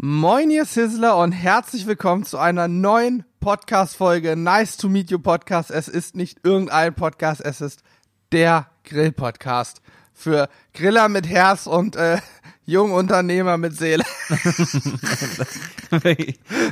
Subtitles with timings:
[0.00, 4.36] Moin, ihr Sizzler und herzlich willkommen zu einer neuen Podcast-Folge.
[4.36, 5.72] Nice to meet you Podcast.
[5.72, 7.82] Es ist nicht irgendein Podcast, es ist
[8.30, 9.82] der Grill-Podcast.
[10.14, 12.18] Für Griller mit Herz und äh,
[12.64, 14.04] Jungunternehmer mit Seele.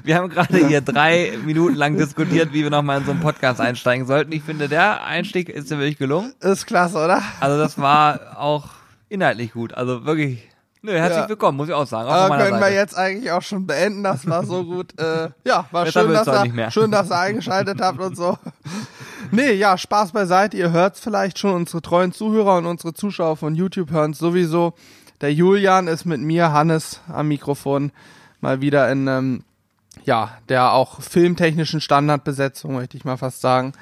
[0.05, 3.61] wir haben gerade hier drei Minuten lang diskutiert, wie wir nochmal in so einen Podcast
[3.61, 4.31] einsteigen sollten.
[4.31, 6.33] Ich finde, der Einstieg ist ja wirklich gelungen.
[6.39, 7.21] Ist klasse, oder?
[7.41, 8.69] Also das war auch
[9.09, 9.75] inhaltlich gut.
[9.75, 10.47] Also wirklich
[10.83, 11.29] Nö, herzlich ja.
[11.29, 12.09] willkommen, muss ich auch sagen.
[12.09, 12.67] Auch Aber können Seite.
[12.67, 14.99] wir jetzt eigentlich auch schon beenden, das war so gut.
[15.01, 18.39] Äh, ja, war schön dass, ihr, schön, dass ihr eingeschaltet habt und so.
[19.33, 20.57] Nee, ja, Spaß beiseite.
[20.57, 24.75] Ihr hört's vielleicht schon, unsere treuen Zuhörer und unsere Zuschauer von YouTube hören sowieso.
[25.21, 27.91] Der Julian ist mit mir, Hannes, am Mikrofon
[28.41, 29.45] mal wieder in, ähm,
[30.05, 33.73] ja, der auch filmtechnischen Standardbesetzung, möchte ich mal fast sagen.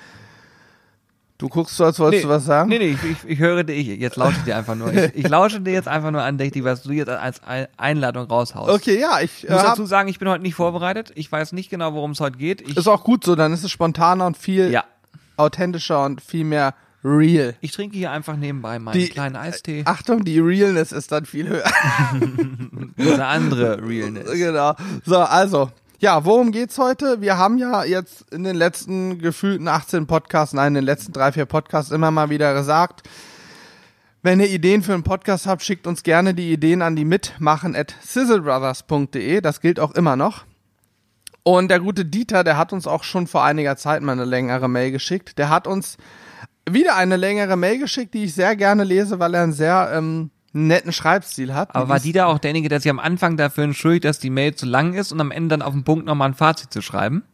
[1.36, 2.68] Du guckst so, als wolltest nee, du was sagen?
[2.68, 4.92] Nee, nee, ich, ich, ich höre dich, jetzt lausche ich dir einfach nur.
[4.94, 7.40] Ich, ich lausche dir jetzt einfach nur andächtig, was du jetzt als
[7.76, 8.70] Einladung raushaust.
[8.70, 11.10] Okay, ja, ich, ich muss äh, dazu sagen, ich bin heute nicht vorbereitet.
[11.16, 12.60] Ich weiß nicht genau, worum es heute geht.
[12.60, 14.84] Ich, ist auch gut so, dann ist es spontaner und viel ja.
[15.36, 16.74] authentischer und viel mehr
[17.04, 17.54] real.
[17.60, 19.82] Ich trinke hier einfach nebenbei meinen die, kleinen Eistee.
[19.86, 21.64] Achtung, die Realness ist dann viel höher.
[22.96, 24.30] Eine andere Realness.
[24.34, 24.74] Genau.
[25.04, 27.20] So, also, ja, worum geht's heute?
[27.20, 31.32] Wir haben ja jetzt in den letzten gefühlten 18 Podcasts, nein, in den letzten drei,
[31.32, 33.08] vier Podcasts immer mal wieder gesagt,
[34.22, 37.76] wenn ihr Ideen für einen Podcast habt, schickt uns gerne die Ideen an die mitmachen
[37.76, 39.42] at sizzlebrothers.de.
[39.42, 40.44] Das gilt auch immer noch.
[41.42, 44.66] Und der gute Dieter, der hat uns auch schon vor einiger Zeit mal eine längere
[44.66, 45.36] Mail geschickt.
[45.36, 45.98] Der hat uns
[46.66, 50.30] wieder eine längere Mail geschickt, die ich sehr gerne lese, weil er ein sehr ähm,
[50.54, 51.74] netten Schreibstil hat.
[51.74, 54.54] Aber war die da auch derjenige, der sich am Anfang dafür entschuldigt, dass die Mail
[54.54, 57.24] zu lang ist und am Ende dann auf den Punkt nochmal ein Fazit zu schreiben?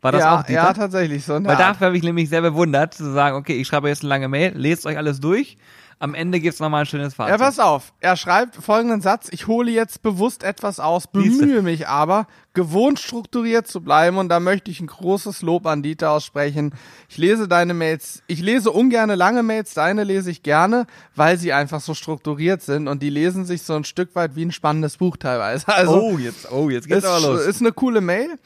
[0.00, 0.52] War das ja, auch Dieter?
[0.52, 1.32] Ja, tatsächlich so.
[1.32, 4.28] Weil dafür habe ich nämlich sehr bewundert, zu sagen, okay, ich schreibe jetzt eine lange
[4.28, 5.56] Mail, lest euch alles durch
[6.00, 7.32] am Ende gibt's nochmal ein schönes Fazit.
[7.32, 7.92] Ja, pass auf.
[8.00, 9.28] Er schreibt folgenden Satz.
[9.32, 14.38] Ich hole jetzt bewusst etwas aus, bemühe mich aber, gewohnt strukturiert zu bleiben und da
[14.38, 16.72] möchte ich ein großes Lob an Dieter aussprechen.
[17.08, 20.86] Ich lese deine Mails, ich lese ungerne lange Mails, deine lese ich gerne,
[21.16, 24.44] weil sie einfach so strukturiert sind und die lesen sich so ein Stück weit wie
[24.44, 25.66] ein spannendes Buch teilweise.
[25.68, 27.46] Also, oh, jetzt, oh, jetzt geht's ist, aber los.
[27.46, 28.38] Ist eine coole Mail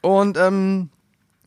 [0.00, 0.90] und ähm,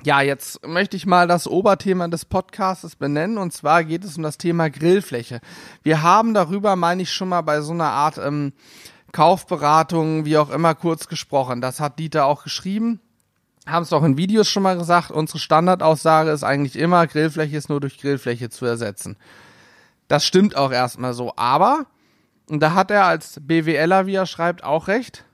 [0.03, 4.23] ja, jetzt möchte ich mal das Oberthema des Podcasts benennen und zwar geht es um
[4.23, 5.41] das Thema Grillfläche.
[5.83, 8.53] Wir haben darüber, meine ich, schon mal bei so einer Art ähm,
[9.11, 11.61] Kaufberatung, wie auch immer, kurz gesprochen.
[11.61, 12.99] Das hat Dieter auch geschrieben.
[13.67, 15.11] Haben es auch in Videos schon mal gesagt.
[15.11, 19.17] Unsere Standardaussage ist eigentlich immer, Grillfläche ist nur durch Grillfläche zu ersetzen.
[20.07, 21.33] Das stimmt auch erstmal so.
[21.35, 21.85] Aber,
[22.49, 25.25] und da hat er als BWLer, wie er schreibt, auch recht.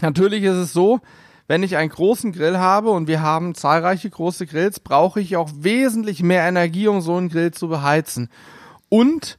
[0.00, 1.00] Natürlich ist es so,
[1.48, 5.50] wenn ich einen großen Grill habe und wir haben zahlreiche große Grills, brauche ich auch
[5.54, 8.30] wesentlich mehr Energie, um so einen Grill zu beheizen.
[8.88, 9.38] Und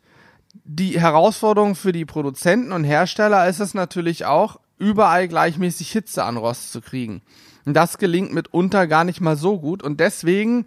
[0.65, 6.37] die Herausforderung für die Produzenten und Hersteller ist es natürlich auch, überall gleichmäßig Hitze an
[6.37, 7.21] Rost zu kriegen.
[7.65, 9.81] Und das gelingt mitunter gar nicht mal so gut.
[9.81, 10.65] Und deswegen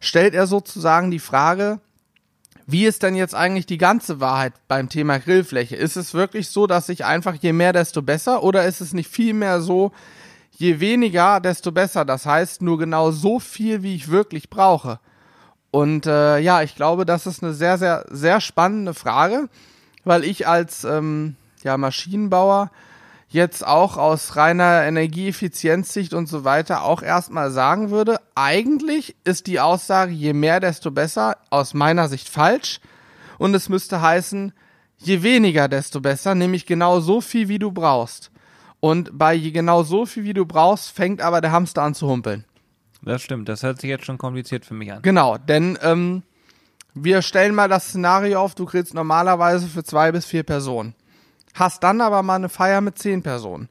[0.00, 1.80] stellt er sozusagen die Frage,
[2.66, 5.76] wie ist denn jetzt eigentlich die ganze Wahrheit beim Thema Grillfläche?
[5.76, 8.42] Ist es wirklich so, dass ich einfach je mehr, desto besser?
[8.42, 9.92] Oder ist es nicht vielmehr so,
[10.58, 12.04] je weniger, desto besser.
[12.04, 14.98] Das heißt, nur genau so viel, wie ich wirklich brauche.
[15.70, 19.48] Und äh, ja, ich glaube, das ist eine sehr, sehr, sehr spannende Frage,
[20.04, 22.70] weil ich als ähm, ja, Maschinenbauer
[23.28, 29.60] jetzt auch aus reiner Energieeffizienzsicht und so weiter auch erstmal sagen würde, eigentlich ist die
[29.60, 32.80] Aussage, je mehr, desto besser, aus meiner Sicht falsch.
[33.36, 34.52] Und es müsste heißen,
[34.96, 38.32] je weniger, desto besser, nämlich genau so viel, wie du brauchst.
[38.80, 42.44] Und bei genau so viel, wie du brauchst, fängt aber der Hamster an zu humpeln.
[43.02, 45.02] Das stimmt, das hört sich jetzt schon kompliziert für mich an.
[45.02, 46.22] Genau, denn ähm,
[46.94, 50.94] wir stellen mal das Szenario auf, du kriegst normalerweise für zwei bis vier Personen.
[51.54, 53.68] Hast dann aber mal eine Feier mit zehn Personen.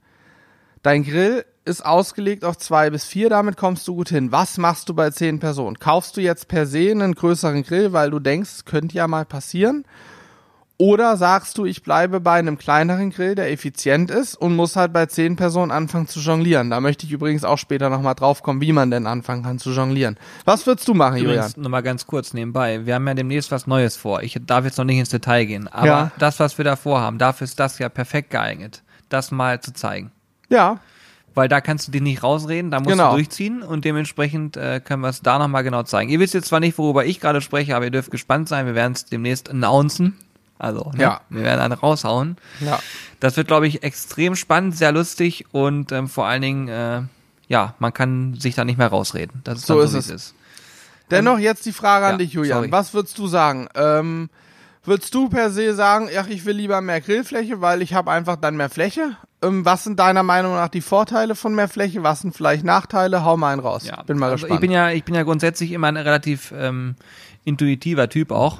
[0.84, 4.32] Dein Grill ist ausgelegt auf zwei bis vier, damit kommst du gut hin.
[4.32, 5.80] Was machst du bei zehn Personen?
[5.80, 9.26] Kaufst du jetzt per se einen größeren Grill, weil du denkst, es könnte ja mal
[9.26, 9.84] passieren?
[10.80, 14.94] Oder sagst du, ich bleibe bei einem kleineren Grill, der effizient ist und muss halt
[14.94, 16.70] bei zehn Personen anfangen zu jonglieren.
[16.70, 19.72] Da möchte ich übrigens auch später nochmal drauf kommen, wie man denn anfangen kann zu
[19.72, 20.18] jonglieren.
[20.46, 21.64] Was würdest du machen, übrigens, Julian?
[21.64, 22.86] Nochmal ganz kurz nebenbei.
[22.86, 24.22] Wir haben ja demnächst was Neues vor.
[24.22, 25.68] Ich darf jetzt noch nicht ins Detail gehen.
[25.68, 26.12] Aber ja.
[26.20, 30.12] das, was wir da vorhaben, dafür ist das ja perfekt geeignet, das mal zu zeigen.
[30.50, 30.80] Ja.
[31.34, 33.12] Weil da kannst du dich nicht rausreden, da musst genau.
[33.12, 36.10] du durchziehen und dementsprechend äh, können wir es da nochmal genau zeigen.
[36.10, 38.66] Ihr wisst jetzt zwar nicht, worüber ich gerade spreche, aber ihr dürft gespannt sein.
[38.66, 40.18] Wir werden es demnächst announcen.
[40.60, 41.04] Also, ne?
[41.04, 41.22] ja.
[41.30, 42.38] wir werden einen raushauen.
[42.60, 42.80] Ja.
[43.20, 47.02] Das wird, glaube ich, extrem spannend, sehr lustig und ähm, vor allen Dingen, äh,
[47.48, 49.42] ja, man kann sich da nicht mehr rausreden.
[49.44, 50.12] Das ist so, dann so ist es.
[50.12, 50.36] Ist.
[51.10, 52.58] Dennoch jetzt die Frage an ja, dich, Julian.
[52.58, 52.72] Sorry.
[52.72, 53.70] Was würdest du sagen?
[53.76, 54.30] Ähm,
[54.88, 58.38] Würdest du per se sagen, ach, ich will lieber mehr Grillfläche, weil ich habe einfach
[58.38, 59.18] dann mehr Fläche?
[59.42, 62.04] Ähm, was sind deiner Meinung nach die Vorteile von mehr Fläche?
[62.04, 63.26] Was sind vielleicht Nachteile?
[63.26, 63.86] Hau mal einen raus.
[63.86, 64.54] Ja, bin mal also gespannt.
[64.54, 66.96] Ich bin ja, ich bin ja grundsätzlich immer ein relativ ähm,
[67.44, 68.60] intuitiver Typ auch.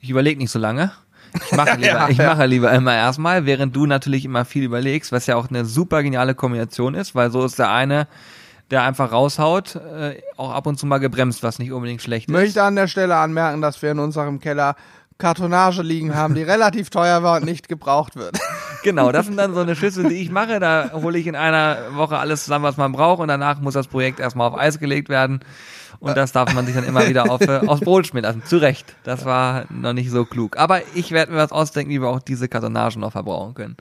[0.00, 0.90] Ich überlege nicht so lange.
[1.34, 5.12] Ich mache lieber, ja, ich mache lieber immer erstmal, während du natürlich immer viel überlegst,
[5.12, 8.08] was ja auch eine super geniale Kombination ist, weil so ist der eine,
[8.70, 12.32] der einfach raushaut, äh, auch ab und zu mal gebremst, was nicht unbedingt schlecht ist.
[12.32, 14.76] Möchte an der Stelle anmerken, dass wir in unserem Keller
[15.18, 18.38] Kartonage liegen haben, die relativ teuer war und nicht gebraucht wird.
[18.84, 20.60] Genau, das sind dann so eine Schüssel, die ich mache.
[20.60, 23.88] Da hole ich in einer Woche alles zusammen, was man braucht und danach muss das
[23.88, 25.40] Projekt erstmal auf Eis gelegt werden.
[26.00, 28.44] Und das darf man sich dann immer wieder auf, äh, aufs Brot schmieren lassen.
[28.44, 28.94] Zu Recht.
[29.02, 30.56] Das war noch nicht so klug.
[30.56, 33.76] Aber ich werde mir was ausdenken, wie wir auch diese Kartonagen noch verbrauchen können.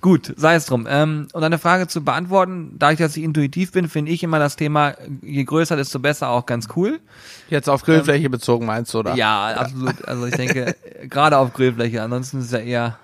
[0.00, 0.86] Gut, sei es drum.
[0.88, 4.38] Ähm, und eine Frage zu beantworten, da ich, dass ich intuitiv bin, finde ich immer
[4.38, 7.00] das Thema, je größer, desto besser auch ganz cool.
[7.48, 9.14] Jetzt auf Grillfläche ähm, bezogen meinst du, oder?
[9.14, 10.06] Ja, absolut.
[10.06, 10.76] Also ich denke,
[11.08, 12.00] gerade auf Grillfläche.
[12.00, 12.98] Ansonsten ist es ja eher,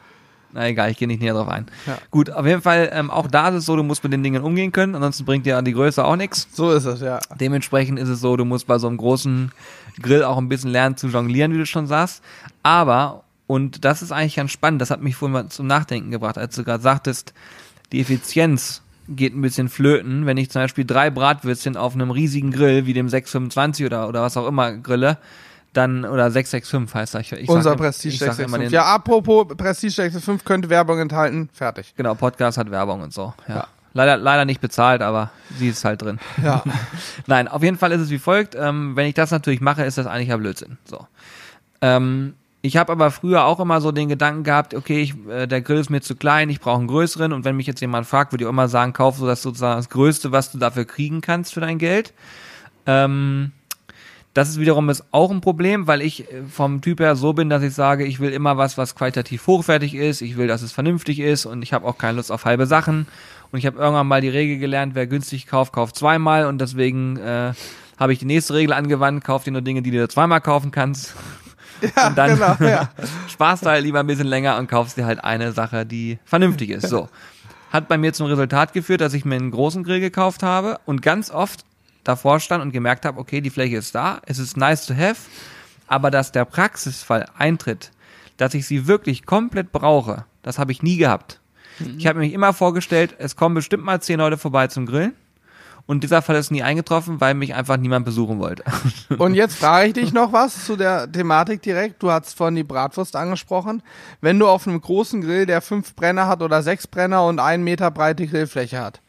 [0.54, 1.66] na egal, ich gehe nicht näher drauf ein.
[1.86, 1.98] Ja.
[2.10, 4.42] Gut, auf jeden Fall, ähm, auch da ist es so, du musst mit den Dingen
[4.42, 6.48] umgehen können, ansonsten bringt dir die Größe auch nichts.
[6.52, 7.18] So ist es, ja.
[7.38, 9.52] Dementsprechend ist es so, du musst bei so einem großen
[10.00, 12.22] Grill auch ein bisschen lernen zu jonglieren, wie du schon sagst.
[12.62, 16.38] Aber, und das ist eigentlich ganz spannend, das hat mich vorhin mal zum Nachdenken gebracht,
[16.38, 17.34] als du gerade sagtest,
[17.92, 22.50] die Effizienz geht ein bisschen flöten, wenn ich zum Beispiel drei Bratwürstchen auf einem riesigen
[22.50, 25.18] Grill, wie dem 625 oder, oder was auch immer grille,
[25.76, 27.38] dann, oder 665 heißt das.
[27.38, 28.72] Ich Unser Prestige 665.
[28.72, 31.48] Ja, apropos Prestige 665 könnte Werbung enthalten.
[31.52, 31.94] Fertig.
[31.96, 33.34] Genau, Podcast hat Werbung und so.
[33.48, 33.54] Ja.
[33.54, 33.66] ja.
[33.96, 36.18] Leider, leider nicht bezahlt, aber sie ist halt drin.
[36.42, 36.64] Ja.
[37.26, 38.56] Nein, auf jeden Fall ist es wie folgt.
[38.56, 40.78] Ähm, wenn ich das natürlich mache, ist das eigentlich ja Blödsinn.
[40.84, 41.06] So.
[41.80, 45.60] Ähm, ich habe aber früher auch immer so den Gedanken gehabt, okay, ich, äh, der
[45.60, 47.32] Grill ist mir zu klein, ich brauche einen größeren.
[47.32, 49.90] Und wenn mich jetzt jemand fragt, würde ich immer sagen, kauf so das sozusagen das
[49.90, 52.14] Größte, was du dafür kriegen kannst für dein Geld.
[52.86, 53.52] Ähm,
[54.34, 57.48] das ist wiederum ist auch ein Problem, weil ich äh, vom Typ her so bin,
[57.48, 60.20] dass ich sage, ich will immer was, was qualitativ hochwertig ist.
[60.20, 63.06] Ich will, dass es vernünftig ist und ich habe auch keine Lust auf halbe Sachen.
[63.52, 66.46] Und ich habe irgendwann mal die Regel gelernt, wer günstig kauft, kauft zweimal.
[66.46, 67.52] Und deswegen äh,
[67.96, 71.14] habe ich die nächste Regel angewandt, kauf dir nur Dinge, die du zweimal kaufen kannst.
[71.96, 72.88] Ja, und dann genau, ja.
[73.28, 76.70] sparst du halt lieber ein bisschen länger und kaufst dir halt eine Sache, die vernünftig
[76.70, 76.88] ist.
[76.88, 77.08] So.
[77.70, 81.02] Hat bei mir zum Resultat geführt, dass ich mir einen großen Grill gekauft habe und
[81.02, 81.64] ganz oft
[82.04, 85.16] davor stand und gemerkt habe, okay, die Fläche ist da, es ist nice to have,
[85.86, 87.90] aber dass der Praxisfall eintritt,
[88.36, 91.40] dass ich sie wirklich komplett brauche, das habe ich nie gehabt.
[91.78, 91.98] Mhm.
[91.98, 95.14] Ich habe mir immer vorgestellt, es kommen bestimmt mal zehn Leute vorbei zum Grillen
[95.86, 98.64] und dieser Fall ist nie eingetroffen, weil mich einfach niemand besuchen wollte.
[99.18, 102.02] Und jetzt frage ich dich noch was zu der Thematik direkt.
[102.02, 103.82] Du hast vorhin die Bratwurst angesprochen.
[104.22, 107.64] Wenn du auf einem großen Grill, der fünf Brenner hat oder sechs Brenner und einen
[107.64, 109.02] Meter breite Grillfläche hat,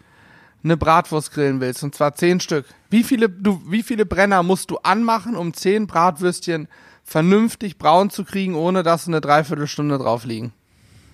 [0.65, 4.71] eine Bratwurst grillen willst, und zwar zehn Stück, wie viele, du, wie viele Brenner musst
[4.71, 6.67] du anmachen, um zehn Bratwürstchen
[7.03, 10.53] vernünftig braun zu kriegen, ohne dass eine Dreiviertelstunde drauf liegen?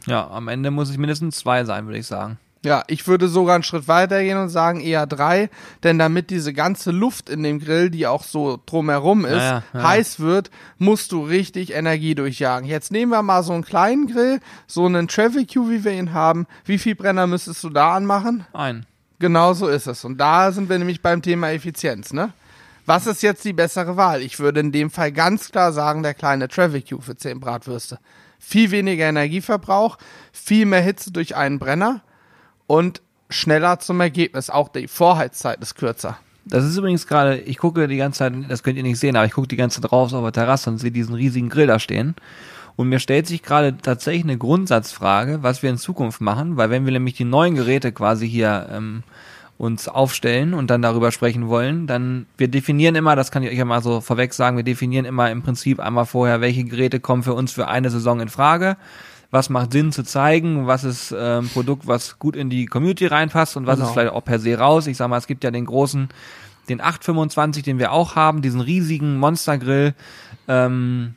[0.07, 2.39] Ja, am Ende muss ich mindestens zwei sein, würde ich sagen.
[2.63, 5.50] Ja, ich würde sogar einen Schritt weiter gehen und sagen eher drei,
[5.83, 9.83] denn damit diese ganze Luft in dem Grill, die auch so drumherum ist, ja, ja.
[9.83, 12.69] heiß wird, musst du richtig Energie durchjagen.
[12.69, 16.13] Jetzt nehmen wir mal so einen kleinen Grill, so einen Traffic Q, wie wir ihn
[16.13, 16.45] haben.
[16.63, 18.45] Wie viel Brenner müsstest du da anmachen?
[18.54, 18.86] Ein.
[19.21, 20.03] Genau so ist es.
[20.03, 22.33] Und da sind wir nämlich beim Thema Effizienz, ne?
[22.88, 24.23] Was ist jetzt die bessere Wahl?
[24.23, 28.00] Ich würde in dem Fall ganz klar sagen, der kleine Traffic Q für 10 Bratwürste.
[28.39, 30.00] Viel weniger Energieverbrauch,
[30.31, 32.01] viel mehr Hitze durch einen Brenner
[32.65, 34.50] und schneller zum Ergebnis.
[34.50, 36.18] Auch die Vorheizzeit ist kürzer.
[36.45, 39.28] Das ist übrigens gerade, ich gucke die ganze Zeit, das könnt ihr nicht sehen, aber
[39.28, 41.78] ich gucke die ganze Zeit drauf auf der Terrasse und sehe diesen riesigen Grill da
[41.78, 42.16] stehen.
[42.81, 46.85] Und mir stellt sich gerade tatsächlich eine Grundsatzfrage, was wir in Zukunft machen, weil wenn
[46.85, 49.04] wir nämlich die neuen Geräte quasi hier ähm,
[49.59, 53.57] uns aufstellen und dann darüber sprechen wollen, dann wir definieren immer, das kann ich euch
[53.57, 57.21] ja mal so vorweg sagen, wir definieren immer im Prinzip einmal vorher, welche Geräte kommen
[57.21, 58.78] für uns für eine Saison in Frage
[59.31, 63.06] was macht Sinn zu zeigen, was ist äh, ein Produkt, was gut in die Community
[63.07, 63.88] reinpasst und was genau.
[63.88, 64.88] ist vielleicht auch per se raus.
[64.88, 66.09] Ich sag mal, es gibt ja den großen,
[66.68, 69.94] den 825, den wir auch haben, diesen riesigen Monstergrill.
[70.50, 71.16] Ähm,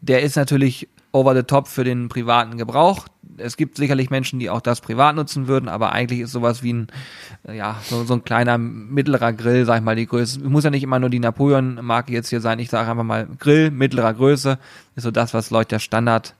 [0.00, 3.06] der ist natürlich over the top für den privaten Gebrauch.
[3.36, 6.72] Es gibt sicherlich Menschen, die auch das privat nutzen würden, aber eigentlich ist sowas wie
[6.72, 6.88] ein,
[7.46, 10.40] äh, ja, so, so ein kleiner mittlerer Grill, sag ich mal, die Größe.
[10.40, 12.58] Muss ja nicht immer nur die Napoleon-Marke jetzt hier sein.
[12.58, 14.58] Ich sage einfach mal Grill mittlerer Größe
[14.96, 16.34] ist so das, was Leute der Standard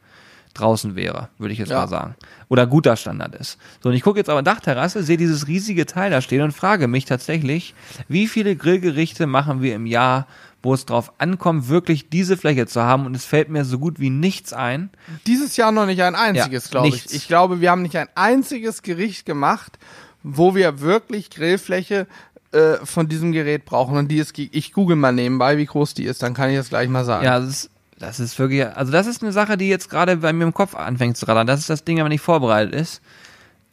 [0.55, 1.81] draußen wäre, würde ich jetzt ja.
[1.81, 2.15] mal sagen.
[2.49, 3.59] Oder guter Standard ist.
[3.81, 6.89] So, und ich gucke jetzt aber Dachterrasse, sehe dieses riesige Teil da stehen und frage
[6.89, 7.75] mich tatsächlich,
[8.09, 10.27] wie viele Grillgerichte machen wir im Jahr,
[10.65, 14.01] wo es drauf ankommt, wirklich diese Fläche zu haben und es fällt mir so gut
[14.01, 14.91] wie nichts ein.
[15.27, 17.13] Dieses Jahr noch nicht ein einziges, ja, glaube ich.
[17.13, 19.79] Ich glaube, wir haben nicht ein einziges Gericht gemacht,
[20.23, 22.07] wo wir wirklich Grillfläche
[22.53, 26.05] äh, von diesem Gerät brauchen und die ist, ich google mal nebenbei, wie groß die
[26.05, 27.25] ist, dann kann ich das gleich mal sagen.
[27.25, 30.33] Ja, das ist Das ist wirklich, also das ist eine Sache, die jetzt gerade bei
[30.33, 31.47] mir im Kopf anfängt zu rattern.
[31.47, 33.01] Das ist das Ding, wenn nicht vorbereitet ist.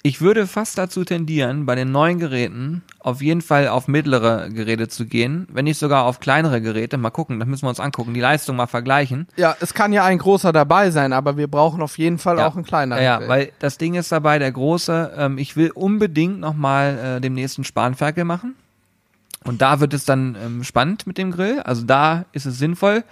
[0.03, 4.87] Ich würde fast dazu tendieren, bei den neuen Geräten auf jeden Fall auf mittlere Geräte
[4.87, 6.97] zu gehen, wenn nicht sogar auf kleinere Geräte.
[6.97, 9.27] Mal gucken, das müssen wir uns angucken, die Leistung mal vergleichen.
[9.35, 12.47] Ja, es kann ja ein großer dabei sein, aber wir brauchen auf jeden Fall ja.
[12.47, 13.03] auch einen kleineren.
[13.03, 17.21] Ja, ja, weil das Ding ist dabei, der große, ähm, ich will unbedingt nochmal äh,
[17.21, 18.55] dem nächsten Spanferkel machen.
[19.43, 21.59] Und da wird es dann ähm, spannend mit dem Grill.
[21.61, 23.03] Also da ist es sinnvoll.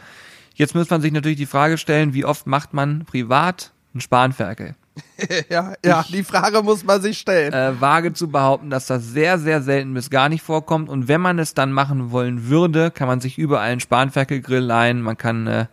[0.55, 4.75] Jetzt muss man sich natürlich die Frage stellen, wie oft macht man privat einen Spanferkel?
[5.49, 7.53] ja, ja, die Frage muss man sich stellen.
[7.53, 10.89] Äh, wage zu behaupten, dass das sehr, sehr selten bis gar nicht vorkommt.
[10.89, 15.01] Und wenn man es dann machen wollen würde, kann man sich überall einen Spanferkelgrill leihen.
[15.01, 15.65] Man kann äh,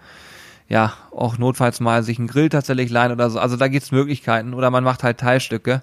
[0.69, 3.39] ja auch notfalls mal sich einen Grill tatsächlich leihen oder so.
[3.39, 4.55] Also da gibt's Möglichkeiten.
[4.55, 5.83] Oder man macht halt Teilstücke.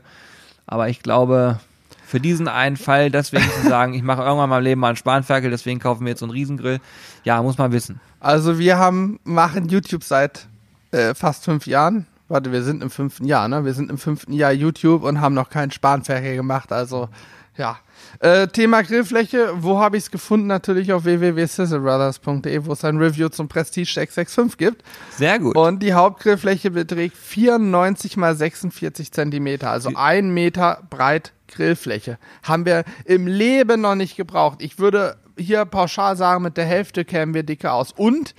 [0.66, 1.60] Aber ich glaube,
[2.06, 4.98] für diesen einen Fall, deswegen zu sagen, ich mache irgendwann mal im Leben mal einen
[4.98, 6.80] Spanferkel, deswegen kaufen wir jetzt so einen Riesengrill.
[7.24, 8.00] Ja, muss man wissen.
[8.20, 10.48] Also wir haben, machen YouTube seit
[10.92, 13.66] äh, fast fünf Jahren warte, wir sind im fünften Jahr, ne?
[13.66, 17.10] Wir sind im fünften Jahr YouTube und haben noch keinen Spanferkel gemacht, also
[17.58, 17.78] ja.
[18.20, 20.48] Äh, Thema Grillfläche, wo habe ich es gefunden?
[20.48, 24.84] Natürlich auf www.sizzlebrothers.de, wo es ein Review zum Prestige 665 gibt.
[25.12, 25.56] Sehr gut.
[25.56, 32.18] Und die Hauptgrillfläche beträgt 94 mal 46 Zentimeter, also ein Meter breit Grillfläche.
[32.44, 34.62] Haben wir im Leben noch nicht gebraucht.
[34.62, 37.92] Ich würde hier pauschal sagen, mit der Hälfte kämen wir dicker aus.
[37.92, 38.36] Und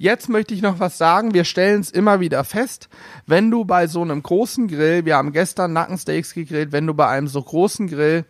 [0.00, 1.34] Jetzt möchte ich noch was sagen.
[1.34, 2.88] Wir stellen es immer wieder fest,
[3.26, 7.08] wenn du bei so einem großen Grill, wir haben gestern Nackensteaks gegrillt, wenn du bei
[7.08, 8.24] einem so großen Grill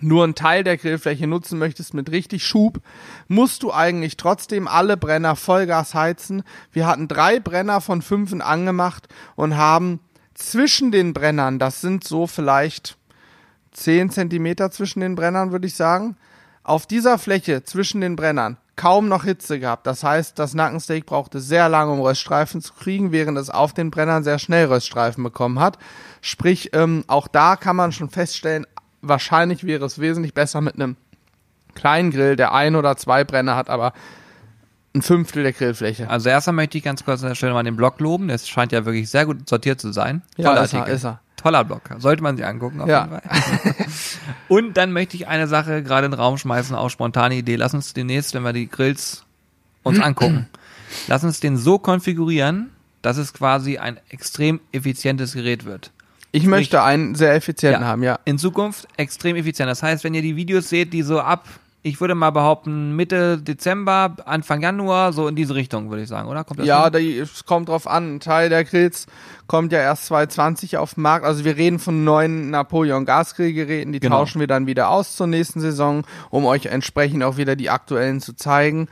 [0.00, 2.80] nur einen Teil der Grillfläche nutzen möchtest mit richtig Schub,
[3.28, 6.44] musst du eigentlich trotzdem alle Brenner Vollgas heizen.
[6.72, 9.06] Wir hatten drei Brenner von fünfen angemacht
[9.36, 10.00] und haben
[10.32, 12.96] zwischen den Brennern, das sind so vielleicht
[13.72, 16.16] zehn Zentimeter zwischen den Brennern, würde ich sagen,
[16.62, 19.86] auf dieser Fläche zwischen den Brennern kaum noch Hitze gehabt.
[19.86, 23.90] Das heißt, das Nackensteak brauchte sehr lange, um Röststreifen zu kriegen, während es auf den
[23.90, 25.76] Brennern sehr schnell Röststreifen bekommen hat.
[26.22, 28.66] Sprich, ähm, auch da kann man schon feststellen,
[29.02, 30.96] wahrscheinlich wäre es wesentlich besser mit einem
[31.74, 33.92] kleinen Grill, der ein oder zwei Brenner hat, aber
[34.94, 36.08] ein Fünftel der Grillfläche.
[36.08, 38.28] Also erstmal möchte ich ganz kurz an der Stelle mal den Blog loben.
[38.28, 40.22] Der scheint ja wirklich sehr gut sortiert zu sein.
[40.38, 41.20] Ja, ist er, ist er.
[41.36, 41.82] Toller Blog.
[41.98, 42.80] Sollte man sich angucken.
[42.80, 43.02] Auf ja.
[43.04, 43.86] jeden Fall.
[44.48, 47.56] Und dann möchte ich eine Sache gerade in den Raum schmeißen, auch spontane Idee.
[47.56, 49.24] Lass uns demnächst, wenn wir die Grills
[49.82, 50.48] uns angucken,
[51.08, 52.70] lass uns den so konfigurieren,
[53.02, 55.90] dass es quasi ein extrem effizientes Gerät wird.
[56.32, 58.18] Ich möchte einen sehr effizienten ja, haben, ja.
[58.24, 59.68] In Zukunft extrem effizient.
[59.68, 61.48] Das heißt, wenn ihr die Videos seht, die so ab
[61.82, 66.28] ich würde mal behaupten, Mitte Dezember, Anfang Januar, so in diese Richtung, würde ich sagen,
[66.28, 66.44] oder?
[66.44, 68.16] Kommt das ja, es kommt drauf an.
[68.16, 69.06] Ein Teil der Grills
[69.46, 71.24] kommt ja erst 2020 auf den Markt.
[71.24, 74.18] Also wir reden von neuen Napoleon Gasgrillgeräten, die genau.
[74.18, 78.20] tauschen wir dann wieder aus zur nächsten Saison, um euch entsprechend auch wieder die aktuellen
[78.20, 78.88] zu zeigen.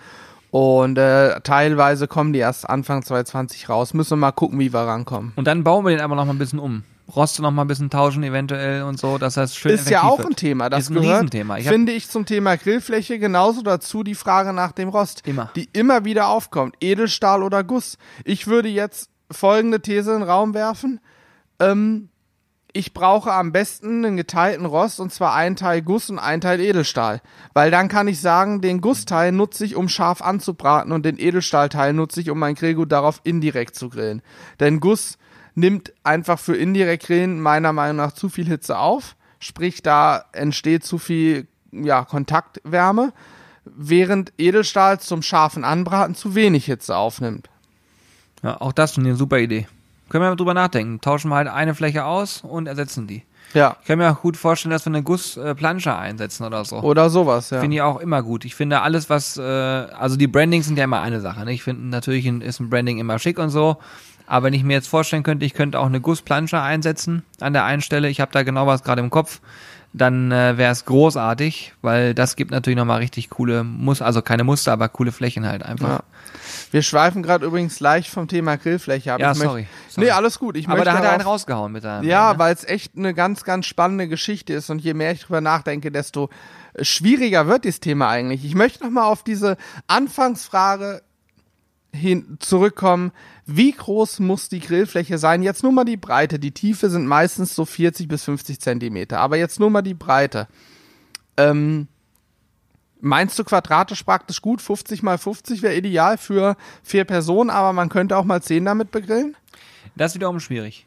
[0.50, 3.92] Und äh, teilweise kommen die erst Anfang 2020 raus.
[3.92, 5.32] Müssen wir mal gucken, wie wir rankommen.
[5.36, 6.84] Und dann bauen wir den aber noch mal ein bisschen um.
[7.14, 10.18] Roste noch mal ein bisschen tauschen eventuell und so, dass das schön ist ja auch
[10.18, 10.68] ein Thema.
[10.68, 11.58] Das ist ein gehört, Riesenthema.
[11.58, 15.50] Ich finde ich zum Thema Grillfläche genauso dazu die Frage nach dem Rost, immer.
[15.56, 16.76] die immer wieder aufkommt.
[16.80, 17.96] Edelstahl oder Guss.
[18.24, 21.00] Ich würde jetzt folgende These in den Raum werfen.
[21.60, 22.10] Ähm,
[22.74, 26.60] ich brauche am besten einen geteilten Rost und zwar ein Teil Guss und ein Teil
[26.60, 27.22] Edelstahl.
[27.54, 31.94] Weil dann kann ich sagen, den Gussteil nutze ich, um scharf anzubraten und den Edelstahlteil
[31.94, 34.20] nutze ich, um mein Grillgut darauf indirekt zu grillen.
[34.60, 35.16] Denn Guss
[35.58, 39.16] nimmt einfach für indirekt Grillen meiner Meinung nach zu viel Hitze auf.
[39.40, 43.12] Sprich, da entsteht zu viel ja, Kontaktwärme,
[43.64, 47.48] während Edelstahl zum scharfen Anbraten zu wenig Hitze aufnimmt.
[48.42, 49.66] Ja, auch das ist eine super Idee.
[50.08, 51.00] Können wir mal drüber nachdenken.
[51.00, 53.24] Tauschen wir halt eine Fläche aus und ersetzen die.
[53.54, 53.76] Ja.
[53.80, 56.80] Ich kann mir auch gut vorstellen, dass wir eine Gussplansche einsetzen oder so.
[56.80, 57.60] Oder sowas, ja.
[57.60, 58.44] Finde ich auch immer gut.
[58.44, 61.44] Ich finde alles, was, äh, also die Brandings sind ja immer eine Sache.
[61.44, 61.52] Ne?
[61.52, 63.78] Ich finde natürlich ist ein Branding immer schick und so.
[64.28, 67.64] Aber wenn ich mir jetzt vorstellen könnte, ich könnte auch eine Gussplansche einsetzen an der
[67.64, 69.40] einen Stelle, ich habe da genau was gerade im Kopf,
[69.94, 74.44] dann äh, wäre es großartig, weil das gibt natürlich nochmal richtig coole Muster, also keine
[74.44, 75.88] Muster, aber coole Flächen halt einfach.
[75.88, 76.00] Ja.
[76.70, 79.20] Wir schweifen gerade übrigens leicht vom Thema Grillfläche ab.
[79.20, 80.06] Ja, sorry, sorry.
[80.06, 80.58] Nee, alles gut.
[80.58, 82.06] Ich aber da hat er einen rausgehauen mit einem.
[82.06, 82.38] Ja, ne?
[82.38, 85.90] weil es echt eine ganz, ganz spannende Geschichte ist und je mehr ich drüber nachdenke,
[85.90, 86.28] desto
[86.80, 88.44] schwieriger wird dieses Thema eigentlich.
[88.44, 89.56] Ich möchte nochmal auf diese
[89.86, 91.00] Anfangsfrage
[91.92, 93.12] hin zurückkommen,
[93.46, 95.42] wie groß muss die Grillfläche sein?
[95.42, 96.38] Jetzt nur mal die Breite.
[96.38, 100.48] Die Tiefe sind meistens so 40 bis 50 Zentimeter, aber jetzt nur mal die Breite.
[101.36, 101.88] Ähm,
[103.00, 104.60] meinst du quadratisch praktisch gut?
[104.60, 108.90] 50 mal 50 wäre ideal für vier Personen, aber man könnte auch mal zehn damit
[108.90, 109.36] begrillen?
[109.96, 110.86] Das ist wiederum schwierig,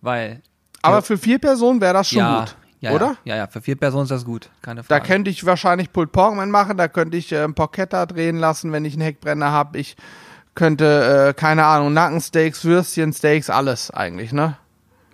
[0.00, 0.42] weil.
[0.82, 2.56] Aber für vier Personen wäre das schon ja, gut.
[2.80, 3.16] Ja, oder?
[3.24, 5.00] Ja, ja, für vier Personen ist das gut, keine Frage.
[5.00, 8.84] Da könnte ich wahrscheinlich Pulled Pork machen, da könnte ich äh, Porchetta drehen lassen, wenn
[8.84, 9.78] ich einen Heckbrenner habe.
[9.78, 9.96] Ich
[10.56, 14.56] könnte, äh, keine Ahnung, Nackensteaks, Würstchen, Steaks, alles eigentlich, ne?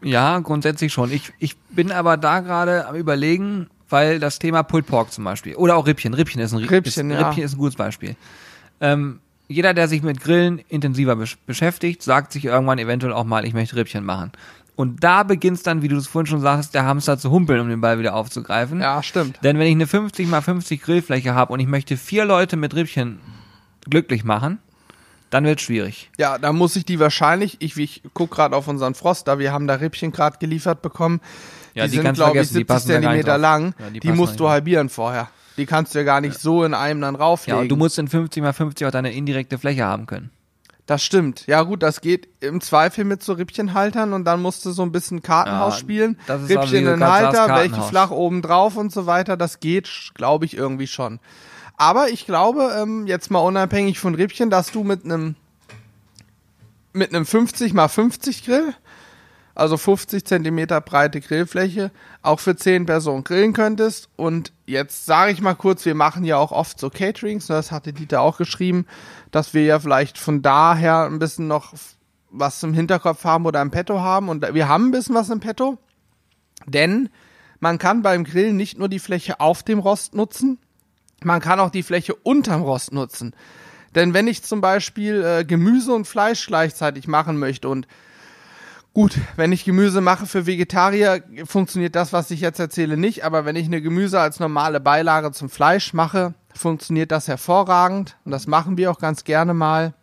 [0.02, 1.12] Ja, grundsätzlich schon.
[1.12, 5.54] Ich, ich bin aber da gerade am überlegen, weil das Thema Pulled Pork zum Beispiel
[5.54, 6.14] oder auch Rippchen.
[6.14, 7.28] Rippchen ist ein, Rippchen, ist, ja.
[7.28, 8.16] Rippchen ist ein gutes Beispiel.
[8.80, 13.44] Ähm, jeder, der sich mit Grillen intensiver besch beschäftigt, sagt sich irgendwann eventuell auch mal,
[13.44, 14.32] ich möchte Rippchen machen.
[14.75, 17.61] Und da beginnt es dann, wie du es vorhin schon sagst, der Hamster zu humpeln,
[17.61, 18.80] um den Ball wieder aufzugreifen.
[18.80, 19.38] Ja, stimmt.
[19.44, 22.75] Denn wenn ich eine 50 mal 50 Grillfläche habe und ich möchte vier Leute mit
[22.75, 23.20] Rippchen
[23.88, 24.58] glücklich machen,
[25.33, 26.11] dann wird schwierig.
[26.19, 29.51] Ja, da muss ich die wahrscheinlich, ich, ich gucke gerade auf unseren Frost, da wir
[29.51, 31.23] haben da Rippchen gerade geliefert bekommen.
[31.73, 33.75] Ja, die, die sind, glaube ich, 70 Zentimeter lang.
[33.79, 35.31] Ja, die, die musst du halbieren vorher.
[35.57, 36.39] Die kannst du ja gar nicht ja.
[36.39, 37.57] so in einem dann rauflegen.
[37.57, 40.31] Ja, und du musst in 50 mal 50 auch deine indirekte Fläche haben können.
[40.85, 41.47] Das stimmt.
[41.47, 44.93] Ja gut, das geht im Zweifel mit so Rippchenhaltern und dann musst du so ein
[44.93, 46.19] bisschen Kartenhaus ja, spielen.
[46.29, 49.39] Rippchen in den Halter, welche flach oben drauf und so weiter.
[49.39, 51.21] Das geht, glaube ich, irgendwie schon.
[51.76, 55.37] Aber ich glaube, ähm, jetzt mal unabhängig von Rippchen, dass du mit einem
[56.95, 58.75] mit einem 50 mal 50 Grill
[59.55, 61.91] also 50 Zentimeter breite Grillfläche,
[62.23, 64.09] auch für 10 Personen grillen könntest.
[64.17, 67.71] Und jetzt sage ich mal kurz, wir machen ja auch oft so Caterings, ne, das
[67.71, 68.87] hatte Dieter auch geschrieben,
[69.31, 71.75] dass wir ja vielleicht von daher ein bisschen noch
[72.31, 74.29] was im Hinterkopf haben oder im Petto haben.
[74.29, 75.76] Und wir haben ein bisschen was im Petto,
[76.67, 77.11] denn
[77.61, 80.59] man kann beim Grillen nicht nur die Fläche auf dem Rost nutzen,
[81.25, 83.35] man kann auch die Fläche unterm Rost nutzen.
[83.95, 87.87] Denn wenn ich zum Beispiel äh, Gemüse und Fleisch gleichzeitig machen möchte und
[88.95, 93.25] Gut, wenn ich Gemüse mache für Vegetarier, funktioniert das, was ich jetzt erzähle, nicht.
[93.25, 98.19] Aber wenn ich eine Gemüse als normale Beilage zum Fleisch mache, funktioniert das hervorragend.
[98.26, 99.95] Und das machen wir auch ganz gerne mal.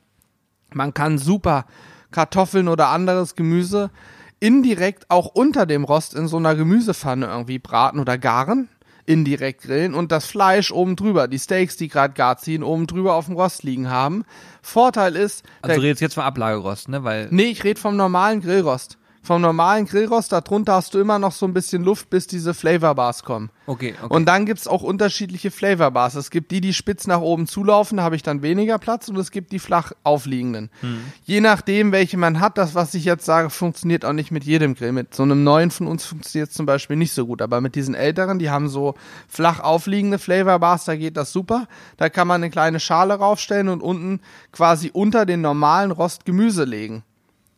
[0.73, 1.65] Man kann super
[2.09, 3.91] Kartoffeln oder anderes Gemüse
[4.39, 8.69] indirekt auch unter dem Rost in so einer Gemüsepfanne irgendwie braten oder garen
[9.09, 13.15] indirekt grillen und das Fleisch oben drüber, die Steaks, die gerade gar ziehen, oben drüber
[13.15, 14.23] auf dem Rost liegen haben.
[14.61, 15.43] Vorteil ist.
[15.63, 17.03] Also du redest jetzt vom Ablagerost, ne?
[17.03, 21.31] Weil nee, ich rede vom normalen Grillrost vom normalen Grillrost, darunter hast du immer noch
[21.31, 23.49] so ein bisschen Luft, bis diese Flavor-Bars kommen.
[23.67, 24.13] Okay, okay.
[24.13, 26.15] Und dann gibt's auch unterschiedliche Flavor-Bars.
[26.15, 29.17] Es gibt die, die spitz nach oben zulaufen, da habe ich dann weniger Platz und
[29.17, 30.69] es gibt die flach aufliegenden.
[30.81, 31.01] Hm.
[31.25, 34.73] Je nachdem, welche man hat, das, was ich jetzt sage, funktioniert auch nicht mit jedem
[34.73, 34.93] Grill.
[34.93, 37.95] Mit so einem neuen von uns funktioniert zum Beispiel nicht so gut, aber mit diesen
[37.95, 38.95] älteren, die haben so
[39.27, 41.67] flach aufliegende Flavor-Bars, da geht das super.
[41.97, 46.63] Da kann man eine kleine Schale raufstellen und unten quasi unter den normalen Rost Gemüse
[46.63, 47.03] legen.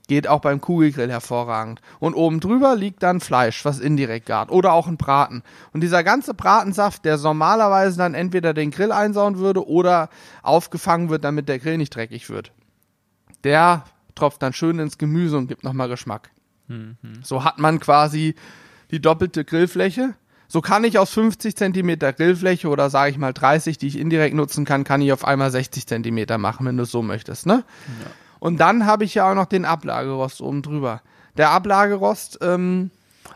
[0.08, 1.82] Geht auch beim Kugelgrill hervorragend.
[2.00, 4.52] Und oben drüber liegt dann Fleisch, was indirekt gart.
[4.52, 5.44] Oder auch ein Braten.
[5.74, 10.10] Und dieser ganze Bratensaft, der normalerweise dann entweder den Grill einsauen würde oder
[10.44, 12.52] aufgefangen wird, damit der Grill nicht dreckig wird.
[13.44, 13.86] Der
[14.16, 16.32] tropft dann schön ins Gemüse und gibt nochmal Geschmack.
[16.68, 16.98] Mhm.
[17.24, 18.36] So hat man quasi
[18.92, 20.16] die doppelte Grillfläche.
[20.48, 24.36] So kann ich aus 50 Zentimeter Grillfläche oder sage ich mal 30, die ich indirekt
[24.36, 27.64] nutzen kann, kann ich auf einmal 60 Zentimeter machen, wenn du es so möchtest, ne?
[28.04, 28.12] Ja.
[28.42, 31.02] Und dann habe ich ja auch noch den Ablagerost oben drüber.
[31.38, 32.90] Der Ablagerost, ähm,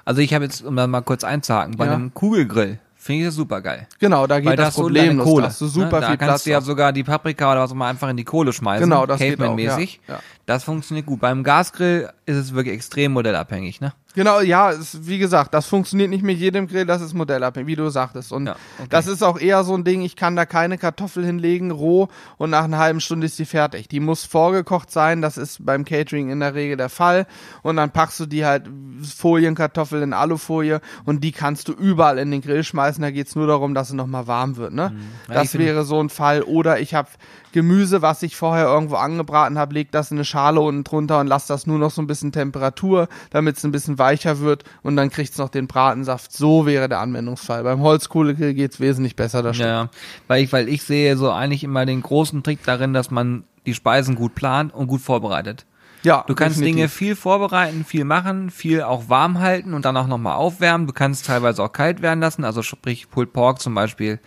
[0.04, 1.94] also ich habe jetzt, um da mal kurz einzuhaken, bei ja.
[1.94, 3.88] einem Kugelgrill finde ich das super geil.
[4.00, 5.44] Genau, da geht Weil das, das Problem Kohle.
[5.44, 6.08] Da hast du super ne?
[6.08, 8.24] viel da kannst du ja sogar die Paprika oder was auch immer einfach in die
[8.24, 8.90] Kohle schmeißen.
[8.90, 9.78] Genau, das geht auch, ja.
[9.78, 10.20] ja.
[10.48, 11.20] Das funktioniert gut.
[11.20, 13.94] Beim Gasgrill ist es wirklich extrem modellabhängig, ne?
[14.16, 17.76] Genau, ja, ist, wie gesagt, das funktioniert nicht mit jedem Grill, das ist modellabhängig, wie
[17.76, 18.32] du sagtest.
[18.32, 18.88] Und ja, okay.
[18.90, 22.50] das ist auch eher so ein Ding, ich kann da keine Kartoffel hinlegen, roh, und
[22.50, 23.90] nach einer halben Stunde ist die fertig.
[23.90, 27.28] Die muss vorgekocht sein, das ist beim Catering in der Regel der Fall.
[27.62, 28.70] Und dann packst du die halt
[29.14, 33.48] Folienkartoffel in Alufolie und die kannst du überall in den Grill schmeißen, da geht's nur
[33.48, 34.92] darum, dass sie nochmal warm wird, ne?
[34.94, 35.34] Mhm.
[35.34, 36.42] Das wäre so ein Fall.
[36.42, 37.10] Oder ich habe
[37.52, 41.28] Gemüse, was ich vorher irgendwo angebraten habe, leg das in eine Schale unten drunter und
[41.28, 44.96] lass das nur noch so ein bisschen Temperatur, damit es ein bisschen weicher wird und
[44.96, 46.34] dann kriegt es noch den Bratensaft.
[46.34, 47.64] So wäre der Anwendungsfall.
[47.64, 49.42] Beim Holzkohlegrill geht es wesentlich besser.
[49.42, 49.90] Das ja,
[50.28, 53.74] weil ich, weil ich sehe so eigentlich immer den großen Trick darin, dass man die
[53.74, 55.66] Speisen gut plant und gut vorbereitet.
[56.06, 56.76] Ja, du kannst definitiv.
[56.76, 60.86] Dinge viel vorbereiten, viel machen, viel auch warm halten und dann auch nochmal aufwärmen.
[60.86, 64.20] Du kannst teilweise auch kalt werden lassen, also sprich Pulled Pork zum Beispiel